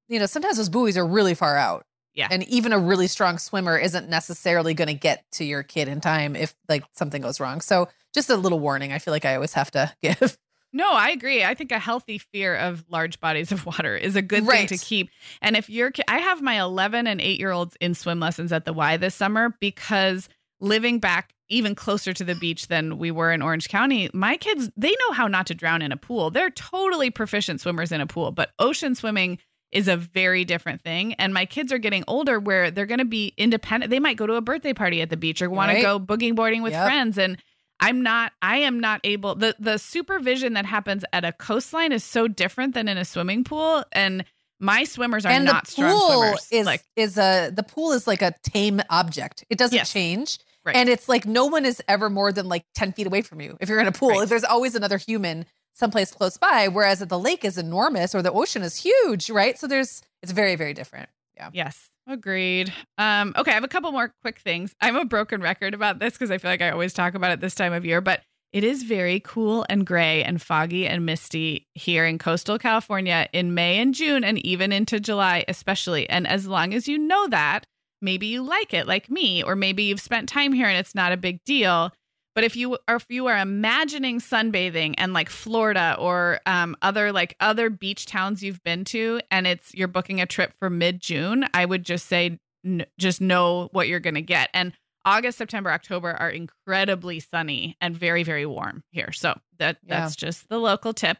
[0.09, 1.85] you know, sometimes those buoys are really far out.
[2.15, 2.27] Yeah.
[2.29, 6.01] And even a really strong swimmer isn't necessarily going to get to your kid in
[6.01, 7.61] time if like something goes wrong.
[7.61, 8.91] So just a little warning.
[8.91, 10.37] I feel like I always have to give.
[10.73, 11.43] No, I agree.
[11.43, 14.67] I think a healthy fear of large bodies of water is a good Right.
[14.67, 15.09] thing to keep.
[15.41, 18.65] And if you're, I have my 11 and 8 year olds in swim lessons at
[18.65, 20.27] the Y this summer because
[20.59, 24.69] living back even closer to the beach than we were in Orange County, my kids,
[24.77, 26.29] they know how not to drown in a pool.
[26.29, 29.39] They're totally proficient swimmers in a pool, but ocean swimming
[29.71, 31.13] is a very different thing.
[31.13, 33.89] And my kids are getting older where they're going to be independent.
[33.91, 35.75] They might go to a birthday party at the beach or want Right.
[35.77, 36.86] to go boogie boarding with Yep.
[36.86, 37.17] friends.
[37.17, 37.38] And
[37.79, 42.03] I'm not I am not able the the supervision that happens at a coastline is
[42.03, 44.25] so different than in a swimming pool and
[44.60, 46.47] my swimmers are and not the strong pool swimmers.
[46.51, 49.45] is like is a the pool is like a tame object.
[49.49, 49.93] It doesn't Yes.
[49.93, 50.39] change.
[50.65, 50.75] Right.
[50.75, 53.55] And it's like no one is ever more than like 10 feet away from you.
[53.62, 54.27] If you're in a pool, Right.
[54.27, 55.45] there's always another human
[55.79, 56.67] someplace close by.
[56.67, 59.57] Whereas the lake is enormous or the ocean is huge, right?
[59.57, 61.09] So there's it's very, very different.
[61.35, 61.49] Yeah.
[61.53, 62.73] Yes, agreed.
[62.97, 64.75] Um, okay, I have a couple more quick things.
[64.81, 67.39] I'm a broken record about this because I feel like I always talk about it
[67.39, 71.67] this time of year, but it is very cool and gray and foggy and misty
[71.75, 76.09] here in coastal California in May and June and even into July, especially.
[76.09, 77.67] And as long as you know that,
[78.01, 81.11] maybe you like it like me, or maybe you've spent time here and it's not
[81.11, 81.93] a big deal.
[82.39, 87.12] But if you are if you are imagining sunbathing and like Florida or um, other
[87.12, 91.02] like other beach towns you've been to, and it's you're booking a trip for mid
[91.02, 94.48] June, I would just say n- just know what you're going to get.
[94.54, 94.71] And
[95.04, 99.12] August, September, October are incredibly sunny and very very warm here.
[99.12, 100.00] So that Yeah.
[100.00, 101.17] that's just the local tip.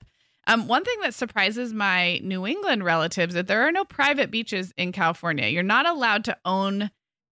[0.47, 4.32] Um, one thing that surprises my New England relatives is that there are no private
[4.32, 5.49] beaches in California.
[5.49, 6.91] You're not allowed to own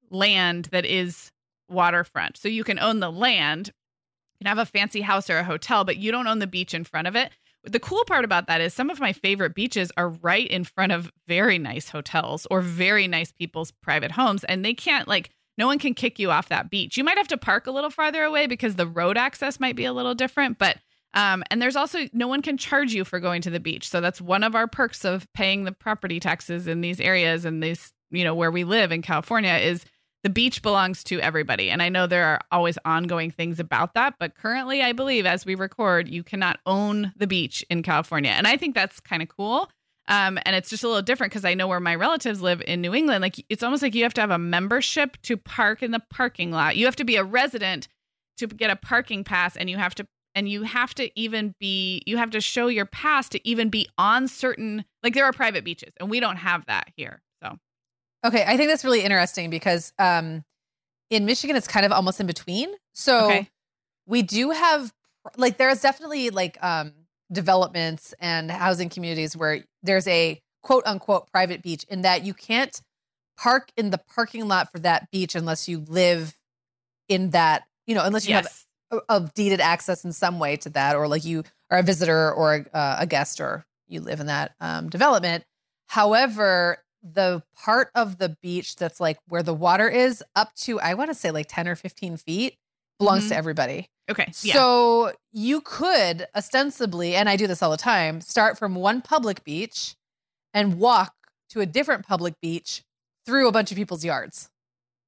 [0.09, 1.31] land that is
[1.69, 2.37] waterfront.
[2.37, 3.71] So you can own the land,
[4.39, 6.73] you can have a fancy house or a hotel, but you don't own the beach
[6.73, 7.31] in front of it.
[7.63, 10.91] The cool part about that is some of my favorite beaches are right in front
[10.91, 15.65] of very nice hotels or very nice people's private homes, and they can't like no
[15.65, 16.97] one can kick you off that beach.
[16.97, 19.85] You might have to park a little farther away because the road access might be
[19.85, 20.77] a little different, but
[21.13, 23.89] um, and there's also no one can charge you for going to the beach.
[23.89, 27.63] So that's one of our perks of paying the property taxes in these areas and
[27.63, 29.83] these, you know, where we live in California is
[30.23, 31.69] the beach belongs to everybody.
[31.69, 35.45] And I know there are always ongoing things about that, but currently I believe as
[35.45, 38.31] we record, you cannot own the beach in California.
[38.31, 39.69] And I think that's kind of cool.
[40.07, 42.81] Um, and it's just a little different because I know where my relatives live in
[42.81, 43.21] New England.
[43.21, 46.51] Like it's almost like you have to have a membership to park in the parking
[46.51, 46.77] lot.
[46.77, 47.87] You have to be a resident
[48.37, 52.03] to get a parking pass, and you have to and you have to even be
[52.05, 55.65] you have to show your pass to even be on certain like there are private
[55.65, 57.21] beaches, and we don't have that here.
[58.25, 60.43] Okay, I think that's really interesting because um,
[61.09, 62.69] in Michigan it's kind of almost in between.
[62.93, 63.49] So okay.
[64.05, 64.91] we do have
[65.35, 66.93] like there's definitely like um
[67.31, 72.81] developments and housing communities where there's a quote unquote private beach in that you can't
[73.37, 76.35] park in the parking lot for that beach unless you live
[77.07, 78.65] in that, you know, unless you yes.
[78.89, 81.83] have a, a, deeded access in some way to that, or like you are a
[81.83, 85.43] visitor or a, uh, a guest or you live in that um, development.
[85.87, 90.93] However, the part of the beach that's like where the water is up to, I
[90.93, 92.57] want to say like 10 or 15 feet
[92.99, 93.29] belongs mm-hmm.
[93.29, 93.89] to everybody.
[94.09, 94.31] Okay.
[94.41, 94.53] Yeah.
[94.53, 99.43] So you could ostensibly, and I do this all the time, start from one public
[99.43, 99.95] beach
[100.53, 101.13] and walk
[101.49, 102.83] to a different public beach
[103.25, 104.49] through a bunch of people's yards.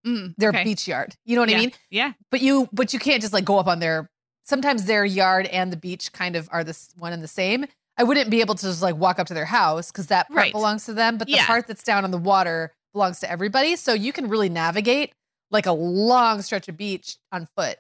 [0.06, 0.64] Mm, their okay.
[0.64, 1.16] beach yard.
[1.26, 1.58] You know what yeah.
[1.58, 1.72] I mean?
[1.90, 2.14] Yeah.
[2.32, 4.10] But you but you can't just like go up on their
[4.46, 7.66] sometimes their yard and the beach kind of are this one and the same.
[8.00, 10.38] I wouldn't be able to just like walk up to their house because that part
[10.38, 10.52] right.
[10.54, 11.46] belongs to them, but the yeah.
[11.46, 13.76] part that's down on the water belongs to everybody.
[13.76, 15.14] So you can really navigate
[15.52, 17.78] like a long stretch of beach on foot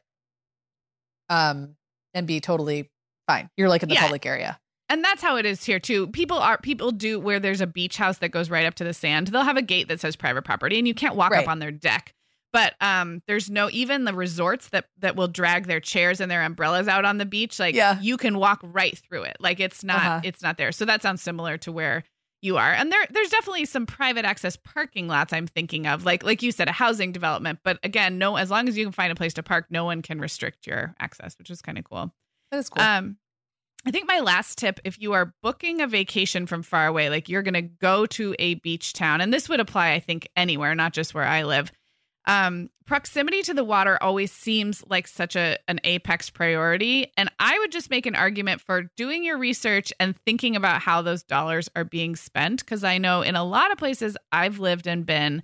[1.30, 1.76] um,
[2.13, 2.89] and be totally
[3.28, 3.49] fine.
[3.55, 4.01] You're like in the yeah.
[4.01, 4.59] public area.
[4.89, 6.07] And that's how it is here too.
[6.07, 8.93] People are people do where there's a beach house that goes right up to the
[8.93, 9.28] sand.
[9.28, 11.43] They'll have a gate that says private property and you can't walk right.
[11.43, 12.13] up on their deck.
[12.52, 16.43] But um there's no even the resorts that that will drag their chairs and their
[16.43, 18.00] umbrellas out on the beach like yeah.
[18.02, 19.38] you can walk right through it.
[19.39, 20.22] Like it's not uh-huh.
[20.24, 20.72] it's not there.
[20.72, 22.04] So that sounds similar to where
[22.41, 22.72] you are.
[22.72, 26.06] And there there's definitely some private access parking lots I'm thinking of.
[26.06, 28.93] Like like you said a housing development, but again, no as long as you can
[28.93, 31.84] find a place to park, no one can restrict your access, which is kind of
[31.84, 32.12] cool.
[32.52, 32.84] That is cool.
[32.84, 33.18] Um
[33.86, 37.30] I think my last tip if you are booking a vacation from far away, like
[37.30, 40.76] you're going to go to a beach town and this would apply I think anywhere,
[40.76, 41.72] not just where I live
[42.30, 47.57] um, proximity to the water always seems like such a an apex priority and i
[47.59, 51.69] would just make an argument for doing your research and thinking about how those dollars
[51.75, 55.43] are being spent because i know in a lot of places i've lived and been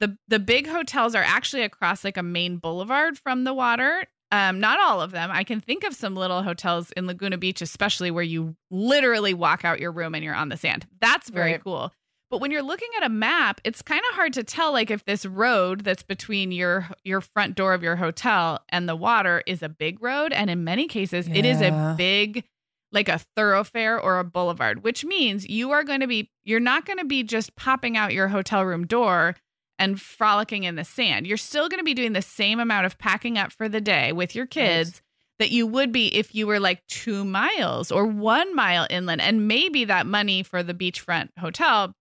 [0.00, 4.58] the the big hotels are actually across like a main boulevard from the water um,
[4.58, 5.30] not all of them.
[5.32, 9.64] I can think of some little hotels in Laguna Beach, especially where you literally walk
[9.64, 10.84] out your room and you're on the sand.
[11.00, 11.62] That's very right.
[11.62, 11.92] cool.
[12.30, 15.04] But when you're looking at a map, it's kind of hard to tell like if
[15.04, 19.62] this road that's between your your front door of your hotel and the water is
[19.62, 21.36] a big road and in many cases yeah.
[21.36, 22.44] it is a big
[22.92, 26.84] like a thoroughfare or a boulevard, which means you are going to be you're not
[26.84, 29.36] going to be just popping out your hotel room door
[29.78, 31.26] and frolicking in the sand.
[31.26, 34.12] You're still going to be doing the same amount of packing up for the day
[34.12, 34.90] with your kids.
[34.90, 35.02] Right
[35.38, 39.20] that you would be if you were like two miles or one mile inland.
[39.20, 41.94] And maybe that money for the beachfront hotel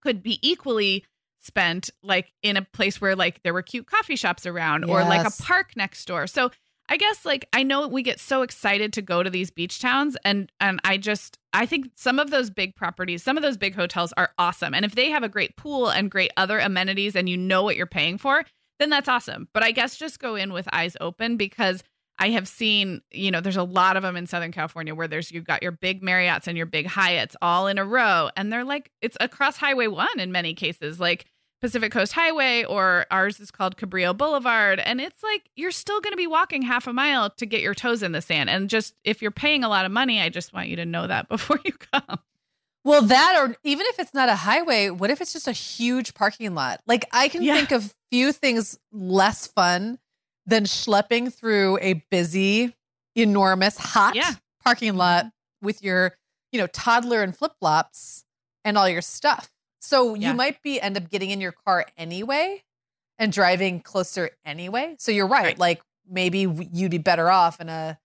[0.00, 1.04] could be equally
[1.38, 4.90] spent like in a place where like there were cute coffee shops around yes.
[4.90, 6.26] or like a park next door.
[6.26, 6.50] So
[6.88, 10.16] I guess like I know we get so excited to go to these beach towns
[10.24, 13.74] and and I just I think some of those big properties, some of those big
[13.74, 14.74] hotels are awesome.
[14.74, 17.76] And if they have a great pool and great other amenities and you know what
[17.76, 18.44] you're paying for,
[18.78, 19.48] then that's awesome.
[19.52, 21.82] But I guess just go in with eyes open because
[22.20, 25.32] I have seen, you know, there's a lot of them in Southern California where there's
[25.32, 28.28] you've got your big Marriotts and your big Hyatts all in a row.
[28.36, 31.24] And they're like, it's across Highway One in many cases, like
[31.62, 34.80] Pacific Coast Highway, or ours is called Cabrillo Boulevard.
[34.80, 37.74] And it's like you're still going to be walking half a mile to get your
[37.74, 38.50] toes in the sand.
[38.50, 41.06] And just if you're paying a lot of money, I just want you to know
[41.06, 42.18] that before you come.
[42.84, 46.12] Well, that or even if it's not a highway, what if it's just a huge
[46.12, 46.80] parking lot?
[46.86, 47.54] Like I can yeah.
[47.54, 49.98] think of few things less fun
[50.50, 52.74] than schlepping through a busy,
[53.14, 54.34] enormous, hot yeah.
[54.62, 55.66] parking lot mm-hmm.
[55.66, 56.16] with your,
[56.52, 58.24] you know, toddler and flip flops
[58.64, 59.50] and all your stuff.
[59.80, 60.30] So yeah.
[60.30, 62.62] you might be end up getting in your car anyway
[63.18, 64.96] and driving closer anyway.
[64.98, 65.44] So you're right.
[65.44, 65.58] right.
[65.58, 66.40] Like maybe
[66.72, 67.98] you'd be better off in a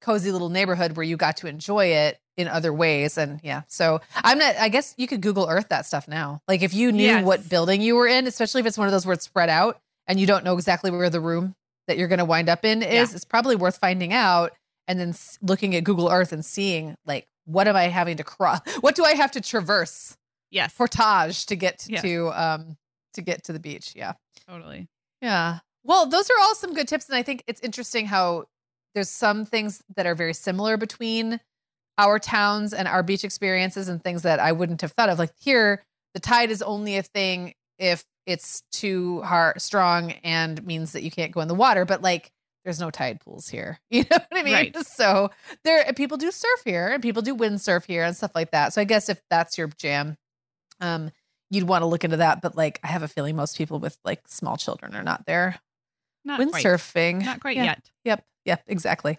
[0.00, 3.18] cozy little neighborhood where you got to enjoy it in other ways.
[3.18, 6.40] And yeah, so I'm not, I guess you could Google Earth that stuff now.
[6.46, 7.24] Like if you knew yes.
[7.24, 9.80] what building you were in, especially if it's one of those where it's spread out
[10.06, 11.56] and you don't know exactly where the room
[11.88, 13.16] that you're going to wind up in is, yeah.
[13.16, 14.52] it's probably worth finding out
[14.86, 18.60] and then looking at Google Earth and seeing like what am I having to cross?
[18.80, 20.16] What do I have to traverse?
[20.50, 22.02] Yes, portage to get to, yes.
[22.02, 22.76] to um
[23.14, 23.92] to get to the beach.
[23.96, 24.12] Yeah,
[24.48, 24.88] totally.
[25.20, 25.58] Yeah.
[25.82, 27.08] Well, those are all some good tips.
[27.08, 28.44] And I think it's interesting how
[28.94, 31.40] there's some things that are very similar between
[31.96, 35.18] our towns and our beach experiences and things that I wouldn't have thought of.
[35.18, 35.82] Like here,
[36.14, 41.10] the tide is only a thing if it's too hard strong and means that you
[41.10, 41.84] can't go in the water.
[41.84, 42.30] But like
[42.64, 43.78] there's no tide pools here.
[43.90, 44.52] You know what I mean?
[44.54, 44.76] Right.
[44.86, 45.30] So
[45.64, 48.72] there people do surf here and people do windsurf here and stuff like that.
[48.74, 50.16] So I guess if that's your jam,
[50.80, 51.10] um,
[51.50, 52.42] you'd want to look into that.
[52.42, 55.58] But like I have a feeling most people with like small children are not there
[56.24, 56.62] Not quite.
[56.64, 57.24] windsurfing.
[57.24, 57.64] Not quite Yeah.
[57.64, 57.90] yet.
[58.04, 58.24] Yep.
[58.44, 58.62] Yep.
[58.66, 59.18] Exactly.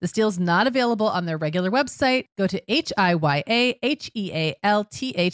[0.00, 2.26] This deal's not available on their regular website.
[2.36, 3.42] Go to H-I-Y-A-H-E-A-L-T-H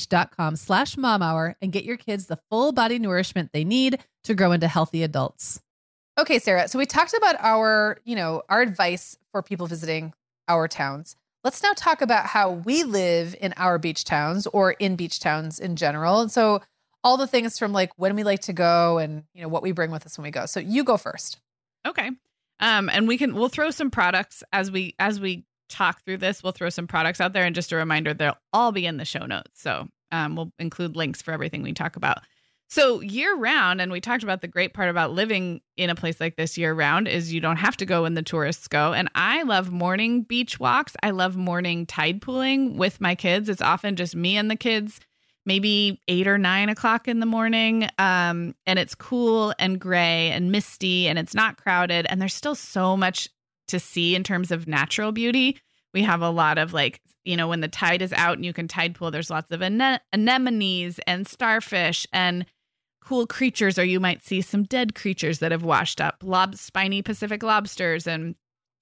[0.09, 3.99] dot com slash mom hour and get your kids the full body nourishment they need
[4.25, 5.61] to grow into healthy adults.
[6.17, 6.69] Okay, Sarah.
[6.69, 10.15] So we talked about our, you know, our advice for people visiting
[10.49, 11.17] our towns.
[11.43, 15.59] Let's now talk about how we live in our beach towns or in beach towns
[15.59, 16.21] in general.
[16.21, 16.63] And so
[17.03, 19.73] all the things from like when we like to go and, you know, what we
[19.73, 20.47] bring with us when we go.
[20.47, 21.39] So you go first.
[21.87, 22.11] Okay.
[22.61, 26.43] Um, and we can we'll throw some products as we as we talk through this.
[26.43, 29.05] We'll throw some products out there, and just a reminder, they'll all be in the
[29.05, 29.61] show notes.
[29.61, 32.19] So um, we'll include links for everything we talk about.
[32.69, 36.21] So year round, and we talked about the great part about living in a place
[36.21, 38.93] like this year round is you don't have to go when the tourists go.
[38.93, 40.97] And I love morning beach walks.
[41.03, 43.49] I love morning tide pooling with my kids.
[43.49, 44.99] It's often just me and the kids
[45.47, 47.89] maybe eight or nine o'clock in the morning.
[47.99, 52.07] Um, and it's cool and gray and misty and it's not crowded.
[52.09, 53.29] And there's still so much
[53.69, 55.59] to see in terms of natural beauty.
[55.93, 58.53] We have a lot of like, you know, when the tide is out and you
[58.53, 62.45] can tide pool, there's lots of ane- anemones and starfish and
[63.03, 67.03] cool creatures, or you might see some dead creatures that have washed up, lob spiny
[67.03, 68.35] Pacific lobsters, and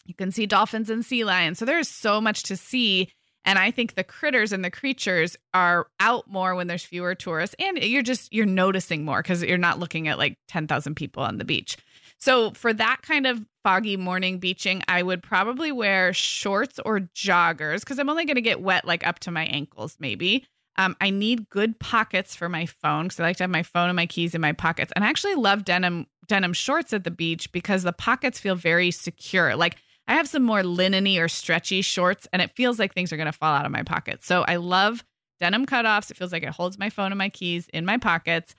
[0.06, 1.58] you can see dolphins and sea lions.
[1.58, 3.08] So there's so much to see.
[3.44, 7.56] And I think the critters and the creatures are out more when there's fewer tourists,
[7.58, 11.22] and you're just you're noticing more because you're not looking at like ten thousand people
[11.22, 11.76] on the beach.
[12.18, 17.80] So for that kind of foggy morning beaching, I would probably wear shorts or joggers
[17.80, 20.46] because I'm only going to get wet like up to my ankles, maybe.
[20.76, 23.88] Um, I need good pockets for my phone because I like to have my phone
[23.88, 24.92] and my keys in my pockets.
[24.94, 28.92] And I actually love denim denim shorts at the beach because the pockets feel very
[28.92, 29.56] secure.
[29.56, 29.78] Like
[30.08, 33.26] I have some more lineny or stretchy shorts, and it feels like things are going
[33.26, 34.26] to fall out of my pockets.
[34.26, 35.04] So I love
[35.40, 36.10] denim cutoffs.
[36.10, 38.54] It feels like it holds my phone and my keys in my pockets.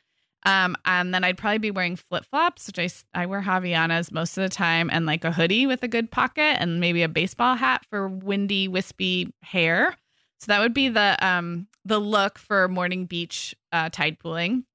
[0.45, 4.37] Um, and then I'd probably be wearing flip flops, which I, I wear Havaianas most
[4.37, 7.55] of the time, and like a hoodie with a good pocket, and maybe a baseball
[7.55, 9.95] hat for windy, wispy hair.
[10.39, 14.65] So that would be the um the look for morning beach uh, tide pooling.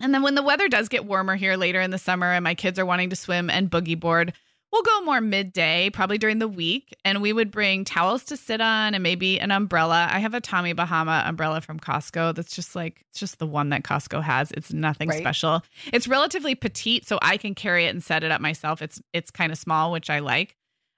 [0.00, 2.54] And then when the weather does get warmer here later in the summer, and my
[2.54, 4.32] kids are wanting to swim and boogie board,
[4.72, 8.60] we'll go more midday, probably during the week, and we would bring towels to sit
[8.60, 10.08] on and maybe an umbrella.
[10.10, 13.70] I have a Tommy Bahama umbrella from Costco that's just like it's just the one
[13.70, 14.50] that Costco has.
[14.52, 15.18] It's nothing Right.
[15.18, 15.62] special.
[15.92, 18.82] It's relatively petite, so I can carry it and set it up myself.
[18.82, 20.56] It's it's kind of small, which I like.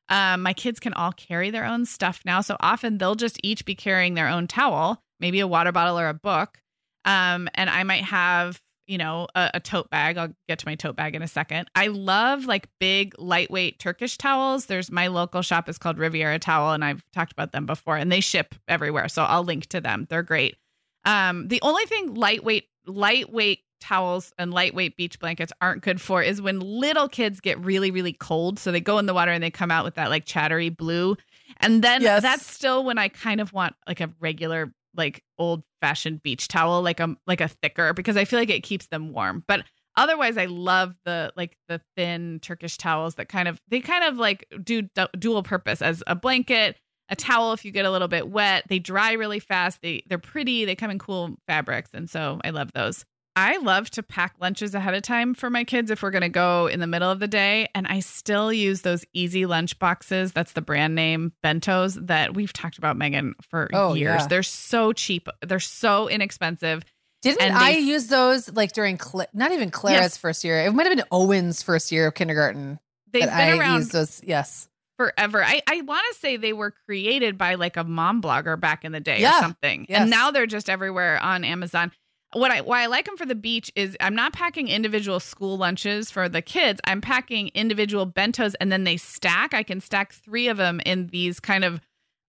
[0.08, 3.64] Um, my kids can all carry their own stuff now, so often they'll just each
[3.64, 6.58] be carrying their own towel, maybe a water bottle or a book.
[7.04, 10.18] Um, and I might have you know, a, a tote bag.
[10.18, 11.68] I'll get to my tote bag in a second.
[11.74, 14.66] I love like big, lightweight Turkish towels.
[14.66, 18.10] There's my local shop is called Riviera Towel, and I've talked about them before, and
[18.10, 19.08] they ship everywhere.
[19.08, 20.06] So I'll link to them.
[20.10, 20.56] They're great.
[21.04, 26.40] Um, the only thing lightweight, lightweight towels and lightweight beach blankets aren't good for is
[26.40, 28.58] when little kids get really, really cold.
[28.60, 31.16] So they go in the water and they come out with that like chattery blue.
[31.58, 32.22] And then Yes.
[32.22, 36.82] that's still when I kind of want like a regular like old fashioned beach towel,
[36.82, 39.45] like a like a thicker, because I feel like it keeps them warm.
[39.47, 39.64] But
[39.97, 44.16] otherwise, I love the like the thin Turkish towels that kind of they kind of
[44.16, 46.76] like do du- dual purpose as a blanket,
[47.09, 48.64] a towel if you get a little bit wet.
[48.68, 49.80] They dry really fast.
[49.82, 50.64] They they're pretty.
[50.64, 53.05] They come in cool fabrics, and so I love those.
[53.34, 56.28] I love to pack lunches ahead of time for my kids if we're going to
[56.28, 57.68] go in the middle of the day.
[57.74, 60.32] And I still use those easy lunch boxes.
[60.32, 64.20] That's the brand name bentos that we've talked about, Meagan, for Oh, years.
[64.22, 64.26] yeah.
[64.26, 66.82] They're so cheap, they're so inexpensive.
[67.22, 70.16] Didn't And I they- use those like during Cla- not even Clara's Yes.
[70.18, 70.58] first year?
[70.66, 72.80] It might have been Owen's first year of kindergarten.
[73.12, 74.20] They've been I around used those.
[74.24, 74.68] Yes.
[74.98, 75.42] forever.
[75.42, 78.92] I, I want to say they were created by like a mom blogger back in
[78.92, 79.38] the day Yeah.
[79.38, 79.86] or something.
[79.88, 80.02] Yes.
[80.02, 81.92] And now they're just everywhere on Amazon.
[82.32, 85.58] What I why I like them for the beach is I'm not packing individual school
[85.58, 86.80] lunches for the kids.
[86.84, 89.52] I'm packing individual bentos and then they stack.
[89.52, 91.80] I can stack 3 of them in these kind of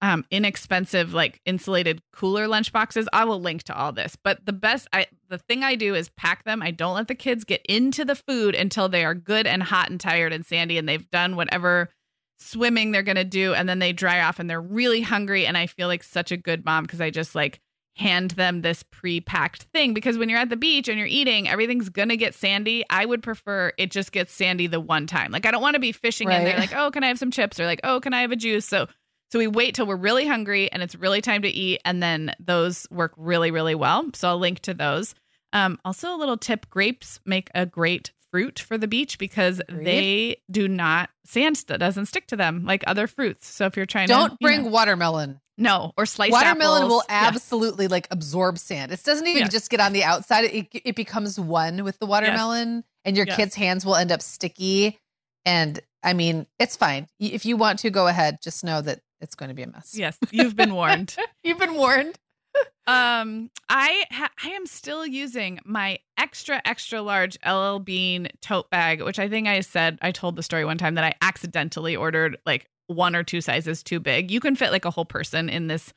[0.02, 3.08] um inexpensive like insulated cooler lunch boxes.
[3.14, 4.18] I will link to all this.
[4.22, 6.62] But the best I the thing I do is pack them.
[6.62, 9.90] I don't let the kids get into the food until they are good and hot
[9.90, 11.90] and tired and sandy and they've done whatever
[12.38, 15.58] swimming they're going to do and then they dry off and they're really hungry and
[15.58, 17.62] I feel like such a good mom because I just like
[17.96, 21.90] hand them this pre-packed thing because when you're at the beach and you're eating everything's
[21.90, 22.84] going to get sandy.
[22.90, 25.32] I would prefer it just gets sandy the one time.
[25.32, 27.30] Like I don't want to be fishing in there like, "Oh, can I have some
[27.32, 28.88] chips?" or like, "Oh, can I have a juice?" So
[29.32, 32.34] so we wait till we're really hungry and it's really time to eat and then
[32.40, 34.10] those work really really well.
[34.16, 35.14] So I'll link to those.
[35.54, 40.38] Um also a little tip, grapes make a great fruit for the beach because they
[40.50, 43.46] do not sand doesn't stick to them like other fruits.
[43.48, 45.40] So if you're trying to Don't you bring know- watermelon.
[45.58, 46.90] No or sliced watermelon apples.
[46.92, 47.28] will Yeah.
[47.28, 48.92] absolutely like absorb sand.
[48.92, 49.52] It doesn't even Yes.
[49.52, 50.46] just get on the outside.
[50.46, 53.36] It, it becomes one with the watermelon, and your Yes.
[53.38, 54.98] kids' hands will end up sticky.
[55.46, 57.08] And I mean, it's fine.
[57.20, 59.92] If you want to go ahead, just know that it's going to be a mess.
[59.94, 61.16] Yes, you've been warned.
[61.44, 62.18] You've been warned.
[62.86, 69.02] Um, I ha- I am still using my extra extra large LL Bean tote bag,
[69.02, 72.38] which I think I said I told the story one time that I accidentally ordered
[72.46, 74.32] like one or two sizes too big.
[74.32, 75.94] You can fit like a whole person in this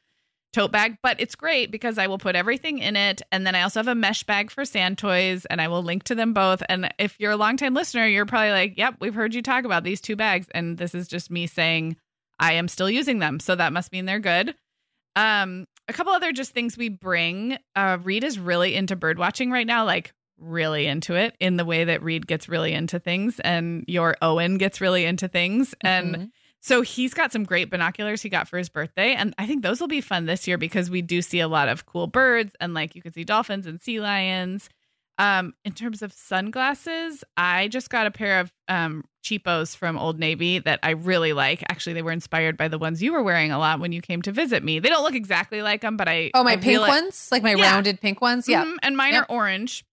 [0.53, 3.63] tote bag, but it's great because I will put everything in it, and then I
[3.63, 6.63] also have a mesh bag for sand toys, and I will link to them both.
[6.69, 9.85] And if you're a longtime listener, you're probably like, "Yep, we've heard you talk about
[9.85, 11.97] these two bags," and this is just me saying
[12.39, 14.55] I am still using them, so that must mean they're good.
[15.15, 17.59] Um, a couple other just things we bring.
[17.75, 21.65] Uh, Reed is really into bird watching right now, like really into it in the
[21.65, 25.75] way that Reed gets really into things and your Owen gets really into things.
[25.81, 26.31] And Mhm.
[26.61, 29.15] So he's got some great binoculars he got for his birthday.
[29.15, 31.69] And I think those will be fun this year because we do see a lot
[31.69, 34.69] of cool birds and like you can see dolphins and sea lions.
[35.19, 40.19] Um, in terms of sunglasses, I just got a pair of um cheapos from Old
[40.19, 41.63] Navy that I really like.
[41.69, 44.23] Actually, they were inspired by the ones you were wearing a lot when you came
[44.23, 44.79] to visit me.
[44.79, 47.43] They don't look exactly like them, but I oh, my I pink reali- ones, like
[47.43, 47.73] my Yeah.
[47.73, 48.49] rounded pink ones.
[48.49, 48.65] Yeah.
[48.65, 49.23] Mhm, and mine Yep.
[49.23, 49.85] are orange.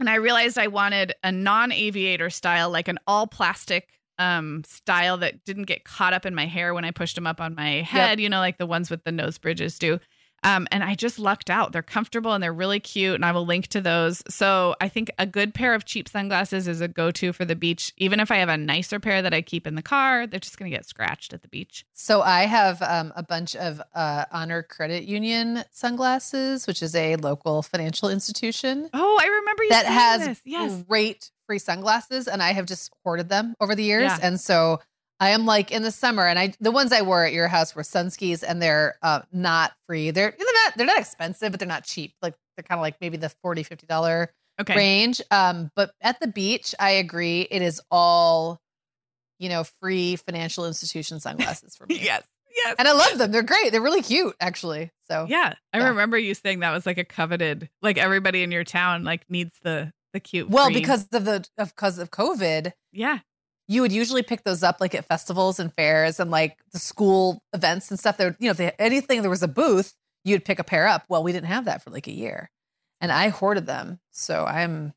[0.00, 3.88] And I realized I wanted a non-aviator style, like an all plastic
[4.18, 7.40] um style that didn't get caught up in my hair when I pushed them up
[7.40, 9.98] on my head, you know, like the ones with the nose bridges do.
[10.44, 11.70] Um, and I just lucked out.
[11.70, 14.24] They're comfortable and they're really cute, and I will link to those.
[14.28, 17.92] So I think a good pair of cheap sunglasses is a go-to for the beach.
[17.96, 20.58] Even if I have a nicer pair that I keep in the car, they're just
[20.58, 21.84] going to get scratched at the beach.
[21.92, 27.14] So I have um, a bunch of uh, Honor Credit Union sunglasses, which is a
[27.16, 30.40] local financial institution Oh, I remember you that has this.
[30.44, 30.82] Yes.
[30.88, 34.04] great free sunglasses, and I have just hoarded them over the years.
[34.04, 34.18] Yeah.
[34.22, 34.80] And so
[35.20, 37.74] I am like in the summer, and I the ones I wore at your house
[37.74, 40.10] were Sunskis, and they're uh, not free.
[40.10, 42.12] They're they're not they're not expensive, but they're not cheap.
[42.22, 44.30] Like they're kind of like maybe the 40 50 dollar
[44.60, 44.76] Okay.
[44.76, 45.22] range.
[45.30, 47.40] Um, but at the beach, I agree.
[47.50, 48.60] It is all,
[49.38, 51.98] you know, free financial institution sunglasses for me.
[52.02, 52.22] yes.
[52.54, 52.74] Yes.
[52.78, 53.32] And I love them.
[53.32, 53.72] They're great.
[53.72, 54.90] They're really cute, actually.
[55.08, 55.54] So yeah.
[55.72, 55.88] I Yeah.
[55.88, 59.54] remember you saying that was like a coveted, like everybody in your town like needs
[59.62, 60.48] the the cute.
[60.48, 63.18] well, because of the of because of COVID, yeah.
[63.68, 67.42] you would usually pick those up like at festivals and fairs and like the school
[67.52, 68.16] events and stuff.
[68.16, 69.94] There, you know, if they, anything there was a booth,
[70.24, 71.04] you'd pick a pair up.
[71.08, 72.50] Well, we didn't have that for like a year,
[73.00, 74.00] and I hoarded them.
[74.10, 74.92] So I'm.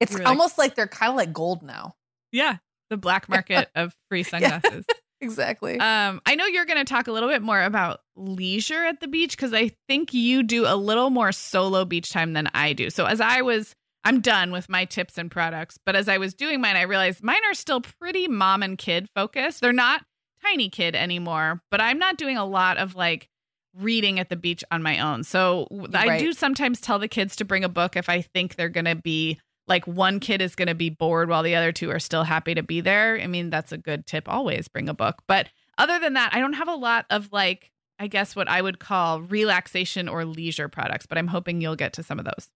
[0.00, 1.94] It's like- almost like they're kind of like gold now.
[2.32, 2.56] Yeah.
[2.90, 4.84] The black market of free sunglasses.
[5.22, 5.80] Exactly.
[5.80, 9.08] Um, I know you're going to talk a little bit more about leisure at the
[9.08, 12.90] beach because I think you do a little more solo beach time than I do.
[12.90, 13.74] So as I was,
[14.06, 17.22] I'm done with my tips and products, but as I was doing mine, I realized
[17.24, 19.60] mine are still pretty mom and kid focused.
[19.60, 20.04] They're not
[20.42, 23.28] tiny kid anymore, but I'm not doing a lot of like
[23.76, 25.24] reading at the beach on my own.
[25.24, 26.20] So I Right.
[26.20, 28.94] do sometimes tell the kids to bring a book if I think they're going to
[28.94, 32.22] be like one kid is going to be bored while the other two are still
[32.22, 33.18] happy to be there.
[33.20, 34.28] I mean, that's a good tip.
[34.28, 35.22] Always bring a book.
[35.26, 38.62] But other than that, I don't have a lot of like, I guess what I
[38.62, 42.48] would call relaxation or leisure products, but I'm hoping you'll get to some of those.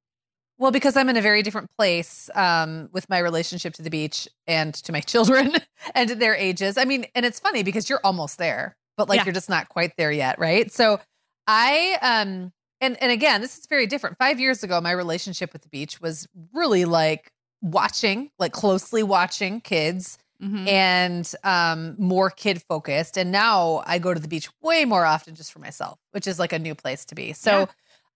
[0.60, 4.28] Well, because I'm in a very different place um, with my relationship to the beach
[4.46, 5.54] and to my children
[5.94, 6.78] and their ages.
[6.78, 9.24] I mean, and it's funny because you're almost there, but like Yeah.
[9.24, 10.70] you're just not quite there yet, right?
[10.70, 11.00] So
[11.46, 12.52] I um
[12.82, 14.18] and and again, this is very different.
[14.18, 17.32] 5 years ago, my relationship with the beach was really like
[17.62, 20.66] watching, like closely watching kids Mhm.
[20.66, 25.34] and um more kid focused and now i go to the beach way more often
[25.34, 27.62] just for myself which is like a new place to be so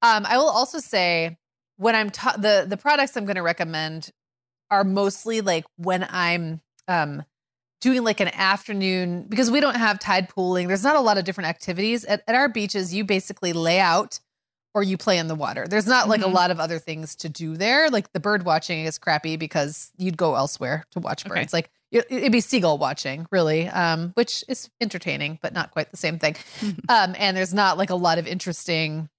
[0.02, 1.38] um i will also say
[1.76, 4.10] when i'm ta- the the products i'm going to recommend
[4.70, 7.22] are mostly like when i'm um
[7.80, 11.24] doing like an afternoon because we don't have tide pooling there's not a lot of
[11.24, 12.04] different activities.
[12.06, 14.20] At, at our beaches you basically lay out
[14.74, 15.66] or you play in the water.
[15.68, 16.24] There's not like Mhm.
[16.24, 17.90] a lot of other things to do there.
[17.90, 21.42] Like the bird watching is crappy because you'd go elsewhere to watch Okay.
[21.42, 21.52] birds.
[21.52, 25.96] Like it- it'd be seagull watching really um which is entertaining but not quite the
[25.98, 26.36] same thing.
[26.88, 29.10] Um and there's not like a lot of interesting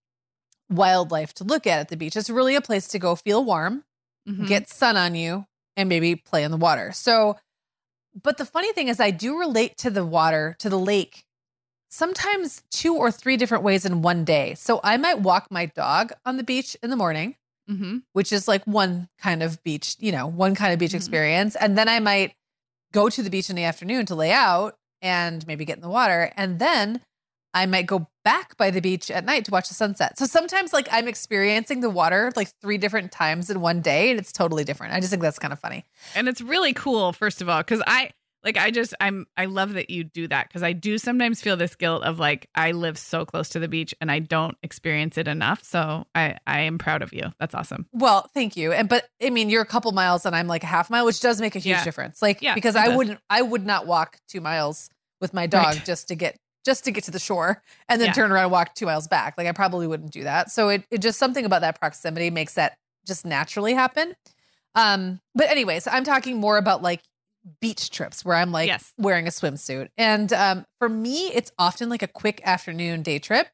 [0.70, 3.84] wildlife to look at at the beach it's really a place to go feel warm
[4.28, 4.47] Mhm.
[4.47, 5.45] get sun on you
[5.78, 7.38] and maybe play in the water so
[8.24, 11.26] but the funny thing is i do relate to the water to the lake
[11.89, 16.11] sometimes two or three different ways in one day so i might walk my dog
[16.26, 17.36] on the beach in the morning
[17.70, 18.03] Mhm.
[18.13, 20.97] which is like one kind of beach, you know, one kind of beach Mhm.
[20.97, 21.55] experience.
[21.55, 22.36] And then I might
[22.91, 25.89] go to the beach in the afternoon to lay out and maybe get in the
[25.89, 26.32] water.
[26.38, 27.01] And then
[27.56, 30.20] I might go back by the beach at night to watch the sunset.
[30.20, 34.20] So sometimes like I'm experiencing the water like three different times in one day and
[34.20, 34.93] it's totally different.
[34.93, 35.86] I just think that's kind of funny.
[36.16, 38.10] and it's really cool first of all because i
[38.43, 41.58] like i just i'm i love that you do that because i do sometimes feel
[41.58, 45.18] this guilt of like i live so close to the beach and i don't experience
[45.18, 48.72] it enough so i i am proud of you that's awesome Well, thank you.
[48.72, 51.20] And but I mean, you're a couple miles and I'm like a half mile, which
[51.22, 51.84] does make a huge Yeah.
[51.84, 52.22] difference.
[52.22, 52.97] Like Yeah, because I does.
[52.97, 54.89] wouldn't I would not walk 2 miles
[55.22, 55.86] with my dog Right.
[55.86, 58.13] just to get just to get to the shore and then Yeah.
[58.13, 59.36] turn around and walk 2 miles back.
[59.38, 60.51] Like I probably wouldn't do that.
[60.51, 64.16] So it it just something about that proximity makes that just naturally happen.
[64.74, 67.01] Um but anyways, I'm talking more about like
[67.61, 68.91] beach trips where I'm like Yes.
[68.97, 69.89] wearing a swimsuit.
[69.97, 73.47] And um for me it's often like a quick afternoon day trip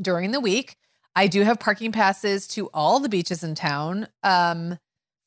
[0.00, 0.76] during the week.
[1.16, 4.06] I do have parking passes to all the beaches in town.
[4.22, 4.78] Um,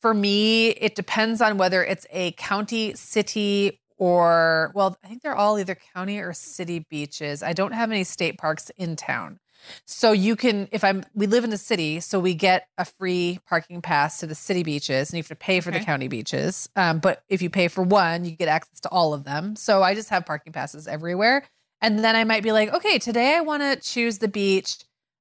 [0.01, 5.35] for me, it depends on whether it's a county, city, or well, I think they're
[5.35, 7.43] all either county or city beaches.
[7.43, 9.39] I don't have any state parks in town.
[9.85, 13.39] So you can, if I'm, we live in the city, so we get a free
[13.47, 16.67] parking pass to the city beaches, and you have to pay for the county beaches.
[16.75, 19.55] Um, but if you pay for one, you get access to all of them.
[19.55, 21.43] So I just have parking passes everywhere.
[21.79, 24.77] And then I might be like, okay, today I want to choose the beach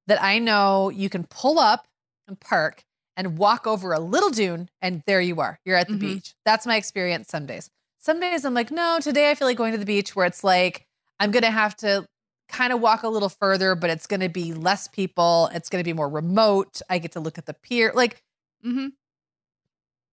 [0.07, 1.87] that I know you can pull up
[2.27, 2.83] and park
[3.19, 5.61] and walk over a little dune, and there you are.
[5.67, 6.01] You're at the Mhm.
[6.01, 6.35] beach.
[6.47, 7.69] That's my experience some days.
[8.01, 10.43] Some days I'm like, no, today I feel like going to the beach where it's
[10.43, 10.87] like,
[11.21, 12.07] I'm going to have to
[12.49, 15.51] kind of walk a little further, but it's going to be less people.
[15.53, 16.81] It's going to be more remote.
[16.89, 17.93] I get to look at the pier.
[17.95, 18.23] Like,
[18.67, 18.89] mm-hmm.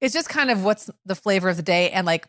[0.01, 1.89] it's just kind of what's the flavor of the day.
[1.91, 2.27] And like,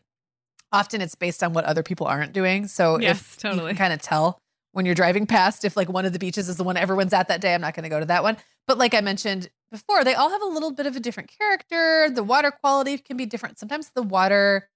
[0.72, 2.68] often it's based on what other people aren't doing.
[2.68, 4.38] So yes if totally you can kind of tell
[4.72, 7.26] when you're driving past if like one of the beaches is the one everyone's at
[7.28, 7.52] that day.
[7.52, 8.36] I'm not going to go to that one.
[8.68, 12.10] But like I mentioned before, they all have a little bit of a different character.
[12.10, 13.58] The water quality can be different.
[13.58, 14.68] Sometimes the water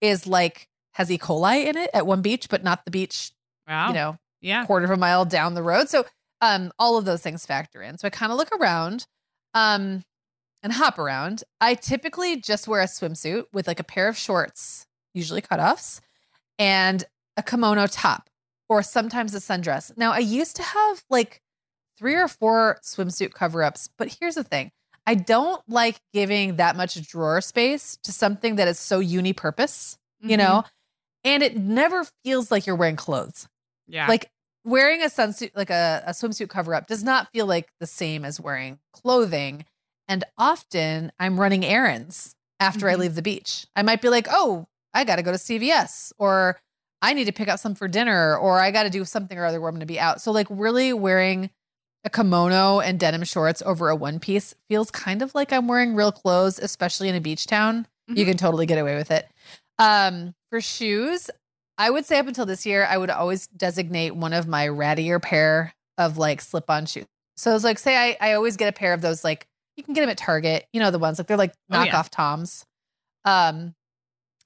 [0.00, 1.18] is like has E.
[1.18, 3.32] coli in it at one beach, but not the beach,
[3.68, 5.88] wow you know, yeah quarter of a mile down the road.
[5.88, 6.04] So
[6.40, 7.98] um all of those things factor in.
[7.98, 9.06] So I kind of look around
[9.54, 10.04] um
[10.62, 11.44] and hop around.
[11.60, 16.00] I typically just wear a swimsuit with like a pair of shorts, usually cutoffs,
[16.58, 17.04] and
[17.36, 18.28] a kimono top
[18.68, 19.96] or sometimes a sundress.
[19.96, 21.40] Now I used to have like
[21.98, 24.70] three or four swimsuit cover-ups, but here's the thing.
[25.06, 30.36] I don't like giving that much drawer space to something that is so uni-purpose, you
[30.36, 30.38] Mhm.
[30.38, 30.64] know,
[31.24, 33.48] and it never feels like you're wearing clothes.
[33.86, 34.08] Yeah.
[34.08, 34.30] Like
[34.64, 38.24] wearing a sunsuit, like a, a swimsuit cover up, does not feel like the same
[38.24, 39.64] as wearing clothing.
[40.08, 42.98] And often I'm running errands after I Mhm.
[42.98, 43.66] leave the beach.
[43.76, 46.60] I might be like, oh, I got to go to CVS or
[47.02, 49.44] I need to pick up some for dinner or I got to do something or
[49.44, 50.20] other where I'm going to be out.
[50.20, 51.50] So, like, really wearing
[52.06, 55.94] a kimono and denim shorts over a one piece feels kind of like I'm wearing
[55.94, 57.86] real clothes, especially in a beach town.
[58.08, 58.28] You Mhm.
[58.28, 59.28] can totally get away with it.
[59.78, 61.28] Um, for shoes,
[61.76, 65.20] I would say up until this year, I would always designate one of my rattier
[65.20, 67.06] pair of like slip on shoes.
[67.36, 69.46] So it's like, say I, I always get a pair of those, like
[69.76, 71.86] you can get them at Target, you know, the ones like they're like Oh, knockoff
[71.86, 72.02] yeah.
[72.10, 72.64] Toms.
[73.24, 73.74] Um,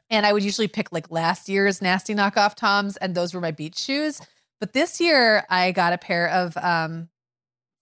[0.09, 3.53] and I would usually pick like last year's nasty knockoff Toms, and those were my
[3.53, 4.21] beach shoes.
[4.59, 7.09] But this year, I got a pair of um,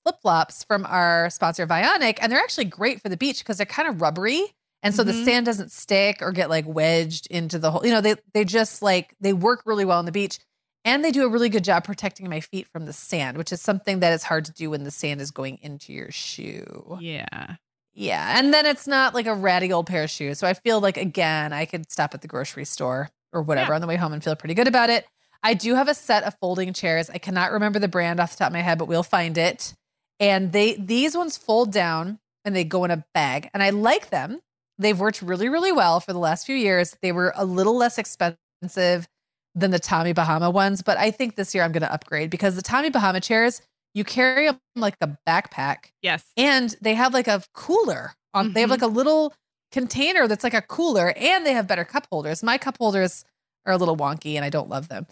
[0.09, 3.67] flip flops from our sponsor Vionic, and they're actually great for the beach because they're
[3.67, 4.43] kind of rubbery,
[4.83, 5.25] and so the Mhm.
[5.25, 7.85] sand doesn't stick or get like wedged into the hole.
[7.85, 10.39] You know, they they just like they work really well on the beach,
[10.85, 13.61] and they do a really good job protecting my feet from the sand, which is
[13.61, 16.97] something that is hard to do when the sand is going into your shoe.
[17.01, 17.57] yeah.
[17.95, 18.39] Yeah.
[18.39, 20.39] And then it's not like a ratty old pair of shoes.
[20.39, 23.75] So I feel like, again, I could stop at the grocery store or whatever Yeah.
[23.75, 25.05] on the way home and feel pretty good about it.
[25.43, 27.11] I do have a set of folding chairs.
[27.11, 29.75] I cannot remember the brand off the top of my head, but we'll find it.
[30.21, 33.51] And they these ones fold down and they go in a bag.
[33.55, 34.41] And I like them.
[34.79, 36.97] They've worked really, really well for the last few years.
[37.03, 39.09] They were a little less expensive
[39.55, 42.55] than the Tommy Bahama ones, but I think this year I'm going to upgrade because
[42.55, 43.61] the Tommy Bahama chairs,
[43.95, 46.25] you carry them like a backpack Yes.
[46.37, 48.73] and they have like a cooler on they have Mhm.
[48.73, 49.35] like a little
[49.73, 53.25] container that's like a cooler and they have better cup holders my cup holders
[53.67, 55.07] are a little wonky and i don't love them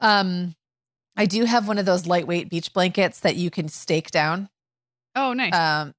[0.00, 0.54] um
[1.16, 4.48] i do have one of those lightweight beach blankets that you can stake down
[5.14, 5.54] Oh, nice.
[5.54, 5.94] um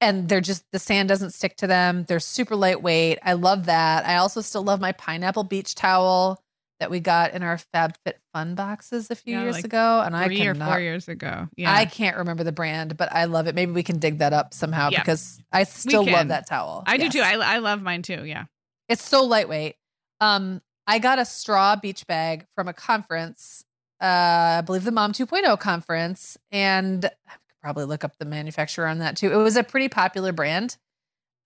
[0.00, 4.06] and they're just the sand doesn't stick to them they're super lightweight i love that
[4.06, 6.42] i also still love my pineapple beach towel
[6.80, 10.16] that we got in our FabFit Fun boxes a few Yeah, years like ago, and
[10.16, 11.46] I Three or four years ago.
[11.54, 11.70] Yeah.
[11.74, 13.54] I can't remember the brand, but I love it.
[13.54, 15.00] Maybe we can dig that up somehow Yeah.
[15.00, 16.82] because I still love that towel.
[16.86, 17.20] I do too.
[17.20, 18.24] I, I love mine too.
[18.24, 18.44] Yeah.
[18.88, 19.76] it's so lightweight.
[20.22, 23.62] Um, I got a straw beach bag from a conference,
[24.00, 28.86] uh, I believe the Mom 2.0 conference, and I could probably look up the manufacturer
[28.86, 29.30] on that too.
[29.32, 30.76] It was a pretty popular brand.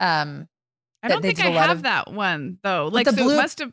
[0.00, 0.48] Um,
[1.02, 2.88] I don't think I have of- that one though.
[2.92, 3.72] Like the so blue- it must have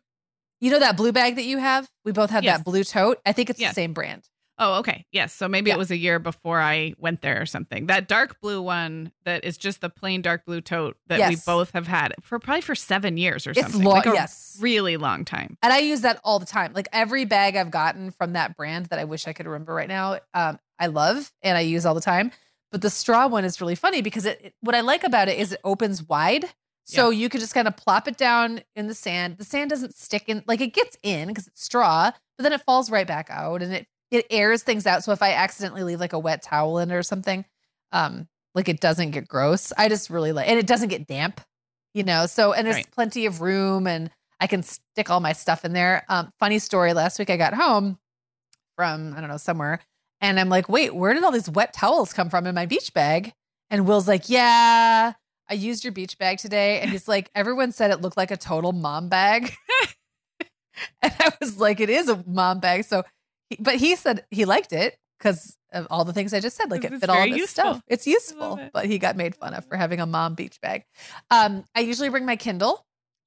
[0.60, 1.90] you know that blue bag that you have?
[2.06, 2.58] We both have Yes.
[2.60, 3.20] that blue tote.
[3.26, 3.72] I think it's Yes.
[3.72, 4.30] the same brand.
[4.64, 5.06] Oh, okay.
[5.12, 5.34] Yes.
[5.34, 5.76] So maybe Yeah.
[5.76, 7.88] it was a year before I went there or something.
[7.88, 11.72] That dark blue one that is just the plain dark blue tote that we both
[11.72, 13.82] have had for probably for seven years or It's something.
[13.84, 14.58] long, like a yes.
[14.62, 15.58] really long time.
[15.64, 16.74] And I use that all the time.
[16.74, 19.88] Like every bag I've gotten from that brand that I wish I could remember right
[19.90, 22.32] now, um, I love and I use all the time.
[22.72, 25.40] But the straw one is really funny because it, it- what I like about it
[25.40, 26.46] is it opens wide.
[26.86, 29.38] So you could just kind of plop it down in the sand.
[29.38, 32.62] The sand doesn't stick in, like it gets in because it's straw, but then it
[32.62, 35.04] falls right back out and it it airs things out.
[35.04, 37.46] So if I accidentally leave like a wet towel in it or something,
[37.92, 39.72] um, like it doesn't get gross.
[39.78, 41.42] I just really like, and it doesn't get damp,
[41.94, 42.26] you know.
[42.26, 42.92] So and there's Right.
[42.92, 46.04] plenty of room and I can stick all my stuff in there.
[46.10, 46.94] Um, funny story.
[46.94, 47.98] Last week I got home
[48.76, 49.80] from I don't know somewhere,
[50.20, 52.94] and I'm like, wait, where did all these wet towels come from in my beach
[52.94, 53.34] bag?
[53.70, 55.14] And Will's like, yeah,
[55.50, 58.38] I used your beach bag today, and he's like, everyone said it looked like a
[58.38, 59.54] total mom bag,
[61.02, 62.84] and I was like, it is a mom bag.
[62.86, 63.04] So,
[63.60, 66.84] but he said he liked it because of all the things I just said, like
[66.84, 67.74] it fit all this useful.
[67.74, 67.84] stuff.
[67.88, 68.72] It's useful, it.
[68.74, 70.84] but he got made fun of for having a mom beach bag.
[71.30, 72.86] Um, I usually bring my Kindle.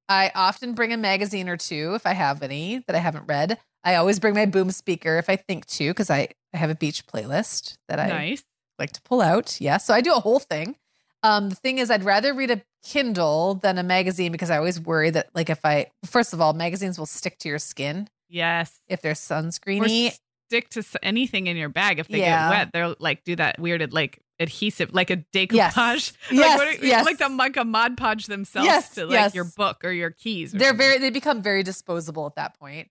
[0.09, 3.59] I often bring a magazine or two if I have any that I haven't read.
[3.85, 6.75] I always bring my boom speaker if I think to, because I, I have a
[6.75, 8.45] beach playlist that I nice.
[8.79, 9.61] like to pull out.
[9.61, 9.79] Yeah.
[9.79, 10.77] So I do a whole thing.
[11.23, 14.79] Um, the thing is, I'd rather read a Kindle than a magazine because I always
[14.79, 18.81] worry that, like, if I, first of all, magazines will stick to your skin Yes.
[18.89, 20.17] if they're Or sunscreeny.
[20.49, 22.49] stick to anything in your bag if they Yeah.
[22.51, 22.71] get wet.
[22.73, 25.53] They'll like do that weirded like adhesive, like a decoupage.
[25.55, 25.77] Yes.
[26.31, 27.05] Like, Yes, what are- yes.
[27.05, 29.35] like the like a mod podge themselves Yes, to like yes.
[29.35, 30.55] your book or your keys.
[30.55, 30.87] Or They're something.
[30.87, 32.89] very, they become very disposable at that point.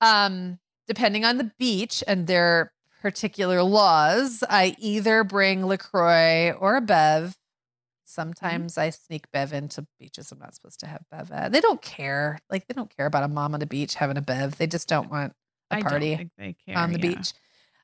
[0.00, 0.58] Um,
[0.88, 2.72] depending on the beach and their
[3.02, 7.36] particular laws, I either bring LaCroix or a Bev.
[8.10, 11.52] Sometimes I sneak Bev into beaches I'm not supposed to have Bev at.
[11.52, 12.38] They don't care.
[12.50, 14.58] Like, they don't care about a mom on the beach having a Bev.
[14.58, 15.32] They just don't want
[15.70, 17.14] a I party care, on the yeah.
[17.14, 17.32] beach.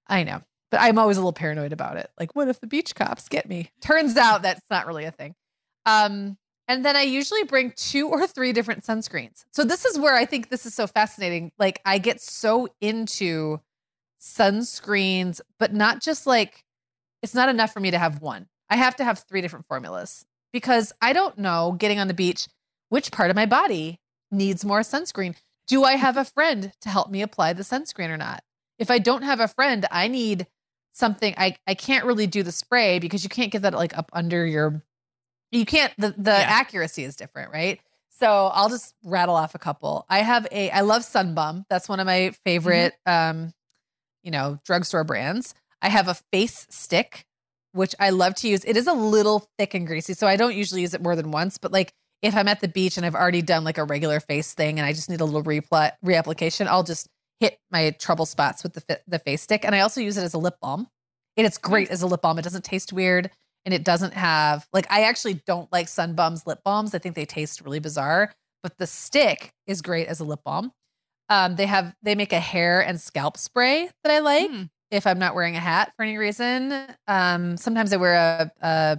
[0.08, 0.42] I know.
[0.70, 2.10] But I'm always a little paranoid about it.
[2.18, 3.70] Like, what if the beach cops get me?
[3.80, 5.36] Turns out that's not really a thing.
[5.86, 9.44] Um, and then I usually bring two or three different sunscreens.
[9.52, 11.52] So this is where I think this is so fascinating.
[11.56, 13.60] Like, I get so into
[14.20, 16.64] sunscreens, but not just like
[17.22, 18.48] it's not enough for me to have one.
[18.70, 22.48] I have to have three different formulas because I don't know getting on the beach
[22.88, 24.00] which part of my body
[24.30, 25.34] needs more sunscreen.
[25.66, 28.42] Do I have a friend to help me apply the sunscreen or not?
[28.78, 30.46] If I don't have a friend, I need
[30.92, 34.10] something I I can't really do the spray because you can't get that like up
[34.12, 34.82] under your
[35.50, 36.46] you can't the the Yeah.
[36.48, 37.80] accuracy is different, right?
[38.08, 40.06] So I'll just rattle off a couple.
[40.08, 41.64] I have a I love Sunbum.
[41.68, 43.52] That's one of my favorite um
[44.22, 45.54] you know, drugstore brands.
[45.82, 47.26] I have a face stick
[47.76, 48.64] which I love to use.
[48.64, 51.30] It is a little thick and greasy, so I don't usually use it more than
[51.30, 54.20] once, but like if I'm at the beach and I've already done like a regular
[54.20, 57.08] face thing and I just need a little repla- reapplication, I'll just
[57.40, 59.64] hit my trouble spots with the fi- the face stick.
[59.64, 60.88] And I also use it as a lip balm.
[61.36, 62.38] And it's great as a lip balm.
[62.38, 63.30] It doesn't taste weird
[63.66, 66.94] and it doesn't have like I actually don't like Sun Bum's lip balms.
[66.94, 70.72] I think they taste really bizarre, but the stick is great as a lip balm.
[71.28, 74.62] Um, they have they make a hair and scalp spray that I like Hmm.
[74.96, 76.72] If I'm not wearing a hat for any reason.
[77.06, 78.98] Um, sometimes I wear a, a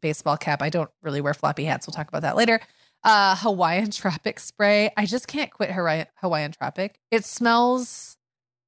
[0.00, 0.62] baseball cap.
[0.62, 1.86] I don't really wear floppy hats.
[1.86, 2.60] We'll talk about that later.
[3.04, 4.90] Uh, Hawaiian Tropic spray.
[4.96, 6.98] I just can't quit Hawaiian, Hawaiian Tropic.
[7.10, 8.16] It smells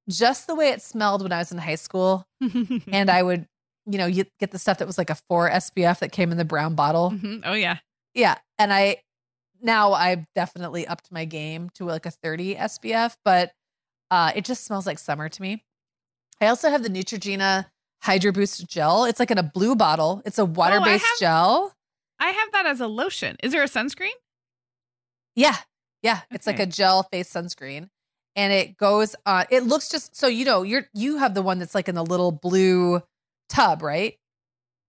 [0.09, 2.25] just the way it smelled when I was in high school.
[2.91, 3.47] And I would,
[3.85, 6.37] you know, you get the stuff that was like a four SPF that came in
[6.37, 7.11] the brown bottle.
[7.11, 7.41] Mhm.
[7.45, 7.77] Oh yeah.
[8.13, 8.35] Yeah.
[8.57, 8.97] And I
[9.61, 13.51] now I've definitely upped my game to like a 30 SPF, but
[14.11, 15.63] uh it just smells like summer to me.
[16.41, 17.65] I also have the Neutrogena
[18.01, 19.05] Hydro Boost gel.
[19.05, 20.21] It's like in a blue bottle.
[20.25, 21.73] It's a water-based have- gel.
[22.19, 23.37] I have that as a lotion.
[23.43, 24.09] Is there a sunscreen?
[25.35, 25.55] Yeah.
[26.01, 26.21] Yeah.
[26.31, 27.89] It's like a gel face sunscreen.
[28.35, 31.59] And it goes on it looks just so you know, you're you have the one
[31.59, 33.01] that's like in the little blue
[33.49, 34.15] tub, right?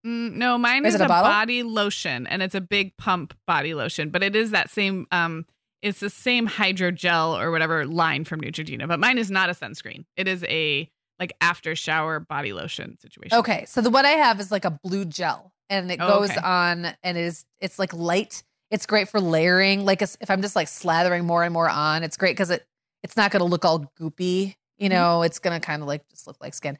[0.05, 1.29] Mm, no, mine Is is, a a, bottle?
[1.29, 4.11] body lotion, and it's a big pump body lotion.
[4.11, 5.07] But it is that same.
[5.11, 5.45] Um,
[5.81, 8.87] it's the same hydrogel or whatever line from Neutrogena.
[8.87, 10.05] But mine is not a sunscreen.
[10.15, 10.89] It is a
[11.19, 13.37] like after shower body lotion situation.
[13.39, 16.31] Okay, so the what I have is like a blue gel, and it Oh, goes
[16.31, 16.39] okay.
[16.41, 18.43] on, and it is it's like light.
[18.71, 19.83] It's great for layering.
[19.85, 22.65] Like if I'm just like slathering more and more on, it's great because it
[23.03, 24.55] it's not going to look all goopy.
[24.77, 24.91] You Mhm.
[24.91, 26.77] know, it's going to kind of like just look like skin.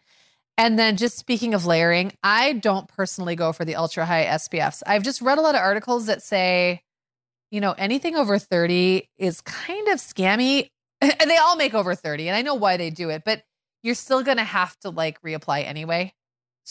[0.58, 4.84] And then just speaking of layering, I don't personally go for the ultra high SPFs.
[4.86, 6.82] I've just read a lot of articles that say,
[7.50, 10.68] you know, anything over 30 is kind of scammy.
[11.02, 13.42] And they all make over 30, and I know why they do it, but
[13.84, 16.14] you're still going to have to like reapply anyway.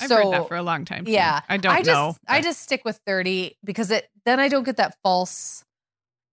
[0.00, 1.04] I've heard that for a long time.
[1.04, 1.10] too.
[1.12, 1.40] Yeah.
[1.48, 2.16] I don't I just know.
[2.28, 5.64] I just stick with 30 because it then I don't get that false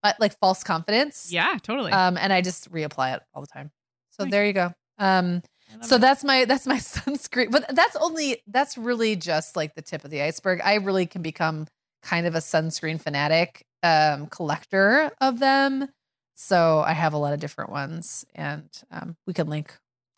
[0.04, 1.32] uh, like false confidence.
[1.32, 1.92] yeah, totally.
[1.92, 3.72] Um and I just reapply it all the time.
[4.12, 4.32] So Nice.
[4.32, 4.74] there you go.
[5.00, 5.42] Um
[5.82, 6.02] so it.
[6.02, 7.50] that's my that's my sunscreen.
[7.50, 10.62] But that's only that's really just like the tip of the iceberg.
[10.64, 11.68] I really can become
[12.04, 15.90] kind of a sunscreen fanatic um collector of them.
[16.36, 19.74] So I have a lot of different ones and um we can link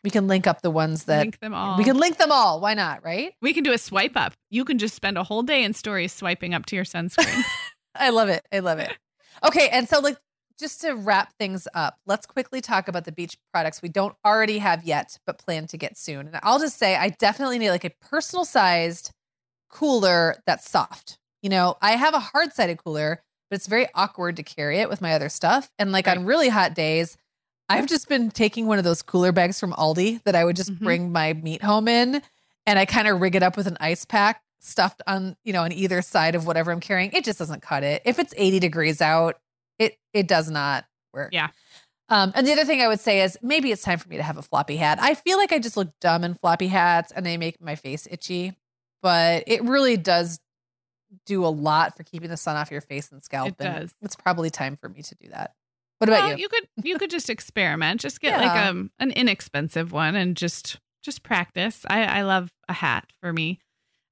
[0.07, 1.77] we can link up the ones that link them all.
[1.77, 2.61] we can link them all.
[2.61, 3.33] Why not, right?
[3.41, 4.33] We can do a swipe up.
[4.49, 7.43] You can just spend a whole day in stories swiping up to your sunscreen.
[7.95, 8.47] I love it.
[8.49, 8.89] I love it.
[9.43, 10.15] Okay, and so like
[10.57, 14.59] just to wrap things up, let's quickly talk about the beach products we don't already
[14.59, 16.27] have yet, but plan to get soon.
[16.27, 19.11] And I'll just say I definitely need like a personal sized
[19.69, 21.19] cooler that's soft.
[21.41, 24.87] You know, I have a hard sided cooler, but it's very awkward to carry it
[24.87, 25.69] with my other stuff.
[25.77, 27.17] And like on really hot days,
[27.69, 30.71] I've just been taking one of those cooler bags from Aldi that I would just
[30.73, 30.79] Mhm.
[30.79, 32.21] bring my meat home in
[32.65, 35.63] and I kind of rig it up with an ice pack stuffed on, you know,
[35.63, 37.11] on either side of whatever I'm carrying.
[37.11, 38.01] It just doesn't cut it.
[38.05, 39.39] If it's 80 degrees out,
[39.79, 41.29] it it does not work.
[41.33, 41.49] Yeah.
[42.09, 44.23] Um, and the other thing I would say is maybe it's time for me to
[44.23, 44.97] have a floppy hat.
[45.01, 48.07] I feel like I just look dumb in floppy hats and they make my face
[48.09, 48.55] itchy,
[49.01, 50.39] but it really does
[51.25, 53.49] do a lot for keeping the sun off your face and scalp.
[53.49, 53.95] It and does.
[54.01, 55.53] It's probably time for me to do that.
[55.99, 56.47] What about well, you?
[56.49, 58.01] could you could just experiment.
[58.01, 58.69] Just get like Yeah.
[58.69, 61.85] um an inexpensive one and just just practice.
[61.89, 63.59] I I love a hat for me.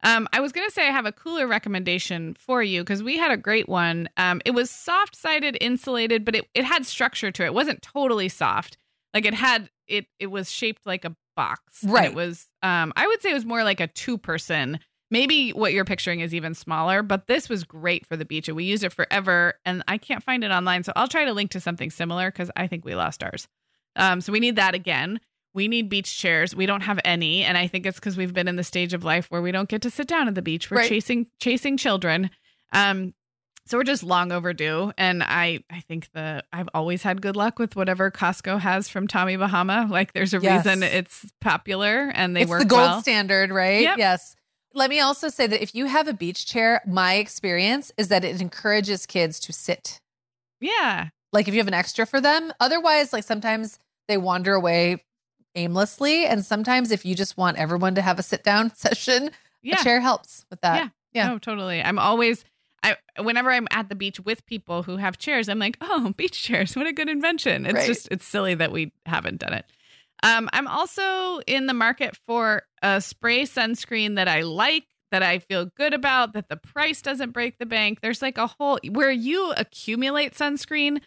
[0.03, 3.31] Um, I was gonna say I have a cooler recommendation for you because we had
[3.31, 4.07] a great one.
[4.17, 7.47] Um, it was soft sided insulated, but it, it had structure to it.
[7.47, 8.77] It wasn't totally soft.
[9.13, 11.83] Like it had it it was shaped like a box.
[11.83, 12.09] Right.
[12.09, 14.79] it was um I would say it was more like a two person.
[15.16, 18.55] Maybe what you're picturing is even smaller, but this was great for the beach and
[18.57, 20.84] we used it forever and I can't find it online.
[20.84, 23.47] So I'll try to link to something similar because I think we lost ours.
[23.95, 25.22] Um, so we need that again.
[25.53, 26.53] We need beach chairs.
[26.53, 29.05] We don't have any, and I think it's because we've been in the stage of
[29.05, 30.70] life where we don't get to sit down at the beach.
[30.70, 30.89] We're Right.
[30.89, 32.30] chasing chasing children.
[32.74, 33.13] Um,
[33.66, 34.91] so we're just long overdue.
[34.97, 39.07] And I I think the I've always had good luck with whatever Costco has from
[39.07, 39.88] Tommy Bahama.
[39.89, 40.66] Like there's a Yes.
[40.66, 43.01] reason it's popular and they it's work the gold well.
[43.01, 43.82] standard, right?
[43.82, 43.97] Yep.
[43.97, 44.36] Yes.
[44.76, 48.23] Let me also say that if you have a beach chair, my experience is that
[48.26, 49.99] it encourages kids to sit.
[50.59, 51.09] Yeah.
[51.32, 52.53] Like if you have an extra for them.
[52.59, 55.03] Otherwise, like sometimes they wander away
[55.55, 56.26] aimlessly.
[56.26, 59.80] And sometimes if you just want everyone to have a sit down session, Yeah.
[59.80, 60.76] a chair helps with that.
[60.78, 60.89] Yeah.
[61.13, 61.28] Yeah.
[61.30, 61.82] No, totally.
[61.82, 62.43] I'm always
[62.84, 66.43] I whenever I'm at the beach with people who have chairs, I'm like, oh, beach
[66.43, 67.65] chairs, what a good invention.
[67.65, 67.88] It's Right.
[67.88, 69.65] just it's silly that we haven't done it.
[70.26, 75.38] Um, I'm also in the market for a spray sunscreen that I like, that I
[75.38, 78.01] feel good about, that the price doesn't break the bank.
[78.01, 80.99] There's like a whole where you accumulate sunscreen.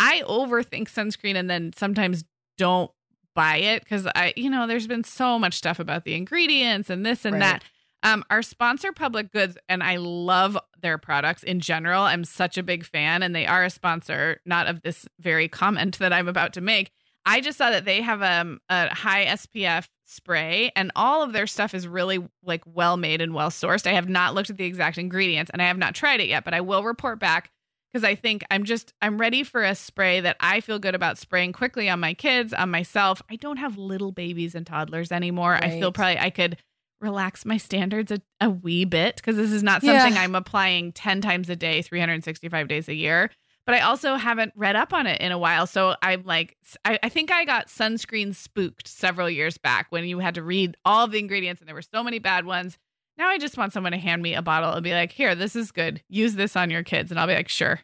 [0.00, 2.24] I overthink sunscreen and then sometimes
[2.56, 2.90] don't
[3.34, 7.04] buy it because I, you know, there's been so much stuff about the ingredients and
[7.04, 7.40] this and Right.
[7.40, 7.64] that.
[8.04, 12.02] Um, our sponsor, Public Goods, and I love their products in general.
[12.02, 15.98] I'm such a big fan, and they are a sponsor, not of this very comment
[16.00, 16.90] that I'm about to make.
[17.24, 21.46] I just saw that they have um, a high SPF spray, and all of their
[21.46, 23.86] stuff is really like well made and well sourced.
[23.86, 26.44] I have not looked at the exact ingredients, and I have not tried it yet,
[26.44, 27.50] but I will report back
[27.92, 31.18] because I think I'm just I'm ready for a spray that I feel good about
[31.18, 33.22] spraying quickly on my kids, on myself.
[33.30, 35.54] I don't have little babies and toddlers anymore.
[35.62, 36.56] I feel probably I could
[37.00, 40.00] relax my standards a, a wee bit because this is not Yeah.
[40.02, 43.30] something I'm applying 10 times a day, 365 days a year.
[43.64, 45.66] But I also haven't read up on it in a while.
[45.66, 50.18] So I'm like, I, I think I got sunscreen spooked several years back when you
[50.18, 52.76] had to read all the ingredients and there were so many bad ones.
[53.16, 55.54] Now I just want someone to hand me a bottle and be like, here, this
[55.54, 56.02] is good.
[56.08, 57.10] Use this on your kids.
[57.10, 57.80] And I'll be like, sure.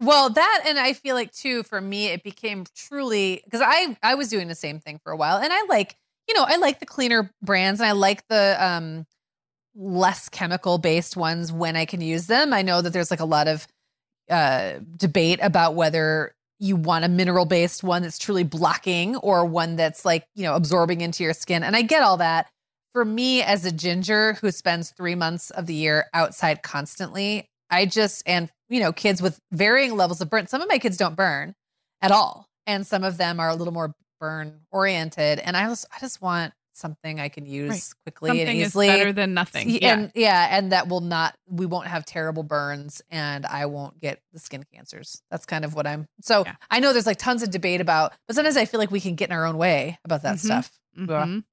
[0.00, 4.14] Well, that and I feel like too for me it became truly because I I
[4.14, 5.96] was doing the same thing for a while and I like
[6.28, 9.06] you know I like the cleaner brands and I like the um
[9.74, 12.52] less chemical based ones when I can use them.
[12.52, 13.66] I know that there's like a lot of
[14.30, 19.76] uh debate about whether you want a mineral based one that's truly blocking or one
[19.76, 21.62] that's like, you know, absorbing into your skin.
[21.62, 22.48] And I get all that.
[22.92, 27.84] For me as a ginger who spends 3 months of the year outside constantly, I
[27.86, 30.46] just and you know, kids with varying levels of burn.
[30.46, 31.54] Some of my kids don't burn
[32.02, 35.38] at all, and some of them are a little more burn oriented.
[35.38, 37.94] And I just, I just want something I can use Right.
[38.04, 38.86] quickly Something and is easily.
[38.88, 39.70] better than nothing.
[39.70, 39.92] Yeah.
[39.94, 41.36] And yeah, and that will not.
[41.48, 45.22] We won't have terrible burns, and I won't get the skin cancers.
[45.30, 46.06] That's kind of what I'm.
[46.20, 46.54] So Yeah.
[46.70, 49.14] I know there's like tons of debate about, but sometimes I feel like we can
[49.14, 50.40] get in our own way about that Mhm.
[50.40, 50.70] stuff.
[50.98, 51.44] Mhm.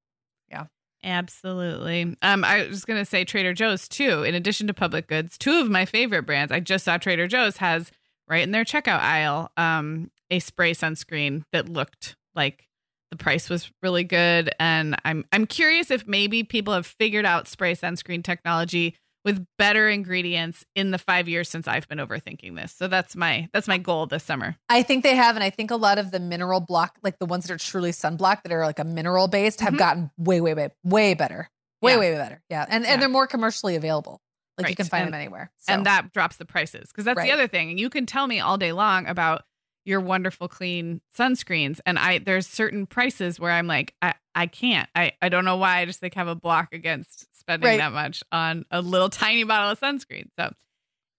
[0.50, 0.64] Yeah.
[1.02, 2.16] Absolutely.
[2.22, 4.22] Um, I was going to say Trader Joe's too.
[4.22, 6.52] In addition to Public Goods, two of my favorite brands.
[6.52, 7.90] I just saw Trader Joe's has
[8.28, 12.68] right in their checkout aisle um, a spray sunscreen that looked like
[13.16, 17.46] the price was really good, and I'm I'm curious if maybe people have figured out
[17.46, 22.72] spray sunscreen technology with better ingredients in the five years since I've been overthinking this.
[22.72, 24.56] So that's my that's my goal this summer.
[24.68, 27.26] I think they have, and I think a lot of the mineral block, like the
[27.26, 29.78] ones that are truly sunblock, that are like a mineral based, have Mhm.
[29.78, 31.48] gotten way, way, way, way better,
[31.80, 31.98] way, Yeah.
[31.98, 32.42] way, way better.
[32.50, 32.92] Yeah, and Yeah.
[32.92, 34.20] and they're more commercially available.
[34.58, 35.50] Like you can find And- them anywhere.
[35.58, 35.72] So.
[35.72, 37.26] and that drops the prices because that's Right.
[37.26, 39.42] the other thing and you can tell me all day long about
[39.84, 41.80] your wonderful clean sunscreens.
[41.86, 44.88] And i there's certain prices where i'm like i, I can't.
[44.96, 45.78] I, I don't know why.
[45.78, 47.78] I just like have a block against spending Right.
[47.78, 50.28] that much on a little tiny bottle of sunscreen.
[50.38, 50.52] So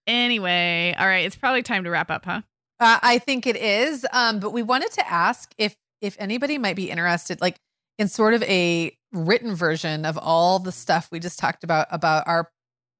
[0.06, 2.42] anyway all right it's probably time to wrap up huh?
[2.78, 4.04] Uh, I think it is.
[4.12, 7.56] Um, but we wanted to ask if if anybody might be interested, like
[7.98, 12.28] in sort of a written version of all the stuff we just talked about about
[12.28, 12.50] our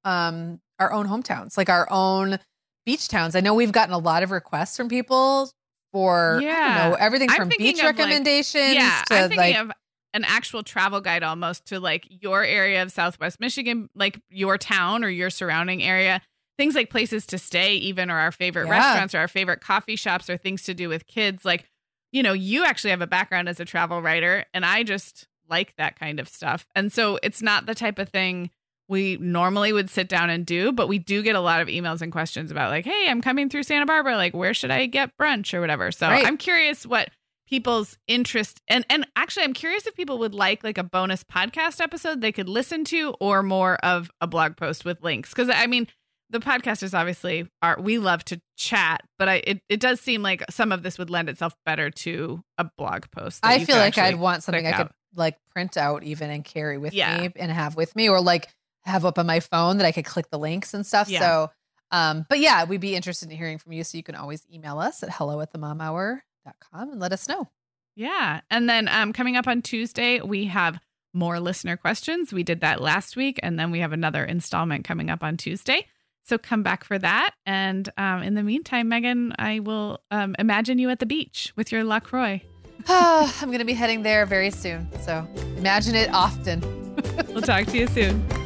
[0.04, 2.38] um our own hometowns, like our own
[2.86, 3.34] beach towns.
[3.36, 5.50] I know we've gotten a lot of requests from people
[5.92, 6.88] for Yeah.
[6.90, 9.70] know, everything I'm from beach of, like- recommendations yeah to i'm thinking like of
[10.14, 15.04] an actual travel guide almost to like your area of southwest michigan like your town
[15.04, 16.20] or your surrounding area
[16.58, 18.72] things like places to stay even or our favorite Yeah.
[18.72, 21.64] restaurants or our favorite coffee shops or things to do with kids like
[22.12, 25.74] you know you actually have a background as a travel writer and i just like
[25.76, 28.50] that kind of stuff and so it's not the type of thing
[28.88, 32.02] we normally would sit down and do but we do get a lot of emails
[32.02, 35.10] and questions about like hey i'm coming through santa barbara like where should i get
[35.20, 36.26] brunch or whatever so Right.
[36.26, 37.10] i'm curious what
[37.48, 41.80] people's interest and and actually i'm curious if people would like like a bonus podcast
[41.80, 45.66] episode they could listen to or more of a blog post with links because i
[45.66, 45.86] mean
[46.30, 50.42] the podcasters obviously are we love to chat but i it, it does seem like
[50.50, 54.16] some of this would lend itself better to a blog post I feel like I'd
[54.16, 54.92] want something I could out.
[55.14, 57.16] like print out even and carry with Yeah.
[57.20, 58.48] me and have with me or like
[58.86, 61.08] have up on my phone that I could click the links and stuff.
[61.08, 61.20] Yeah.
[61.20, 61.50] So
[61.90, 63.84] um but yeah, we'd be interested in hearing from you.
[63.84, 67.48] So you can always email us at hello at the momhour.com and let us know.
[67.96, 68.42] Yeah.
[68.50, 70.78] And then um, coming up on Tuesday, we have
[71.14, 72.32] more listener questions.
[72.32, 75.86] We did that last week, and then we have another installment coming up on Tuesday.
[76.22, 77.30] So come back for that.
[77.46, 81.72] And um, in the meantime, Meagan, I will um, imagine you at the beach with
[81.72, 82.42] your LaCroix.
[82.88, 84.88] I'm gonna be heading there very soon.
[85.02, 85.26] So
[85.56, 86.60] imagine it often.
[87.28, 88.26] We'll talk to you soon.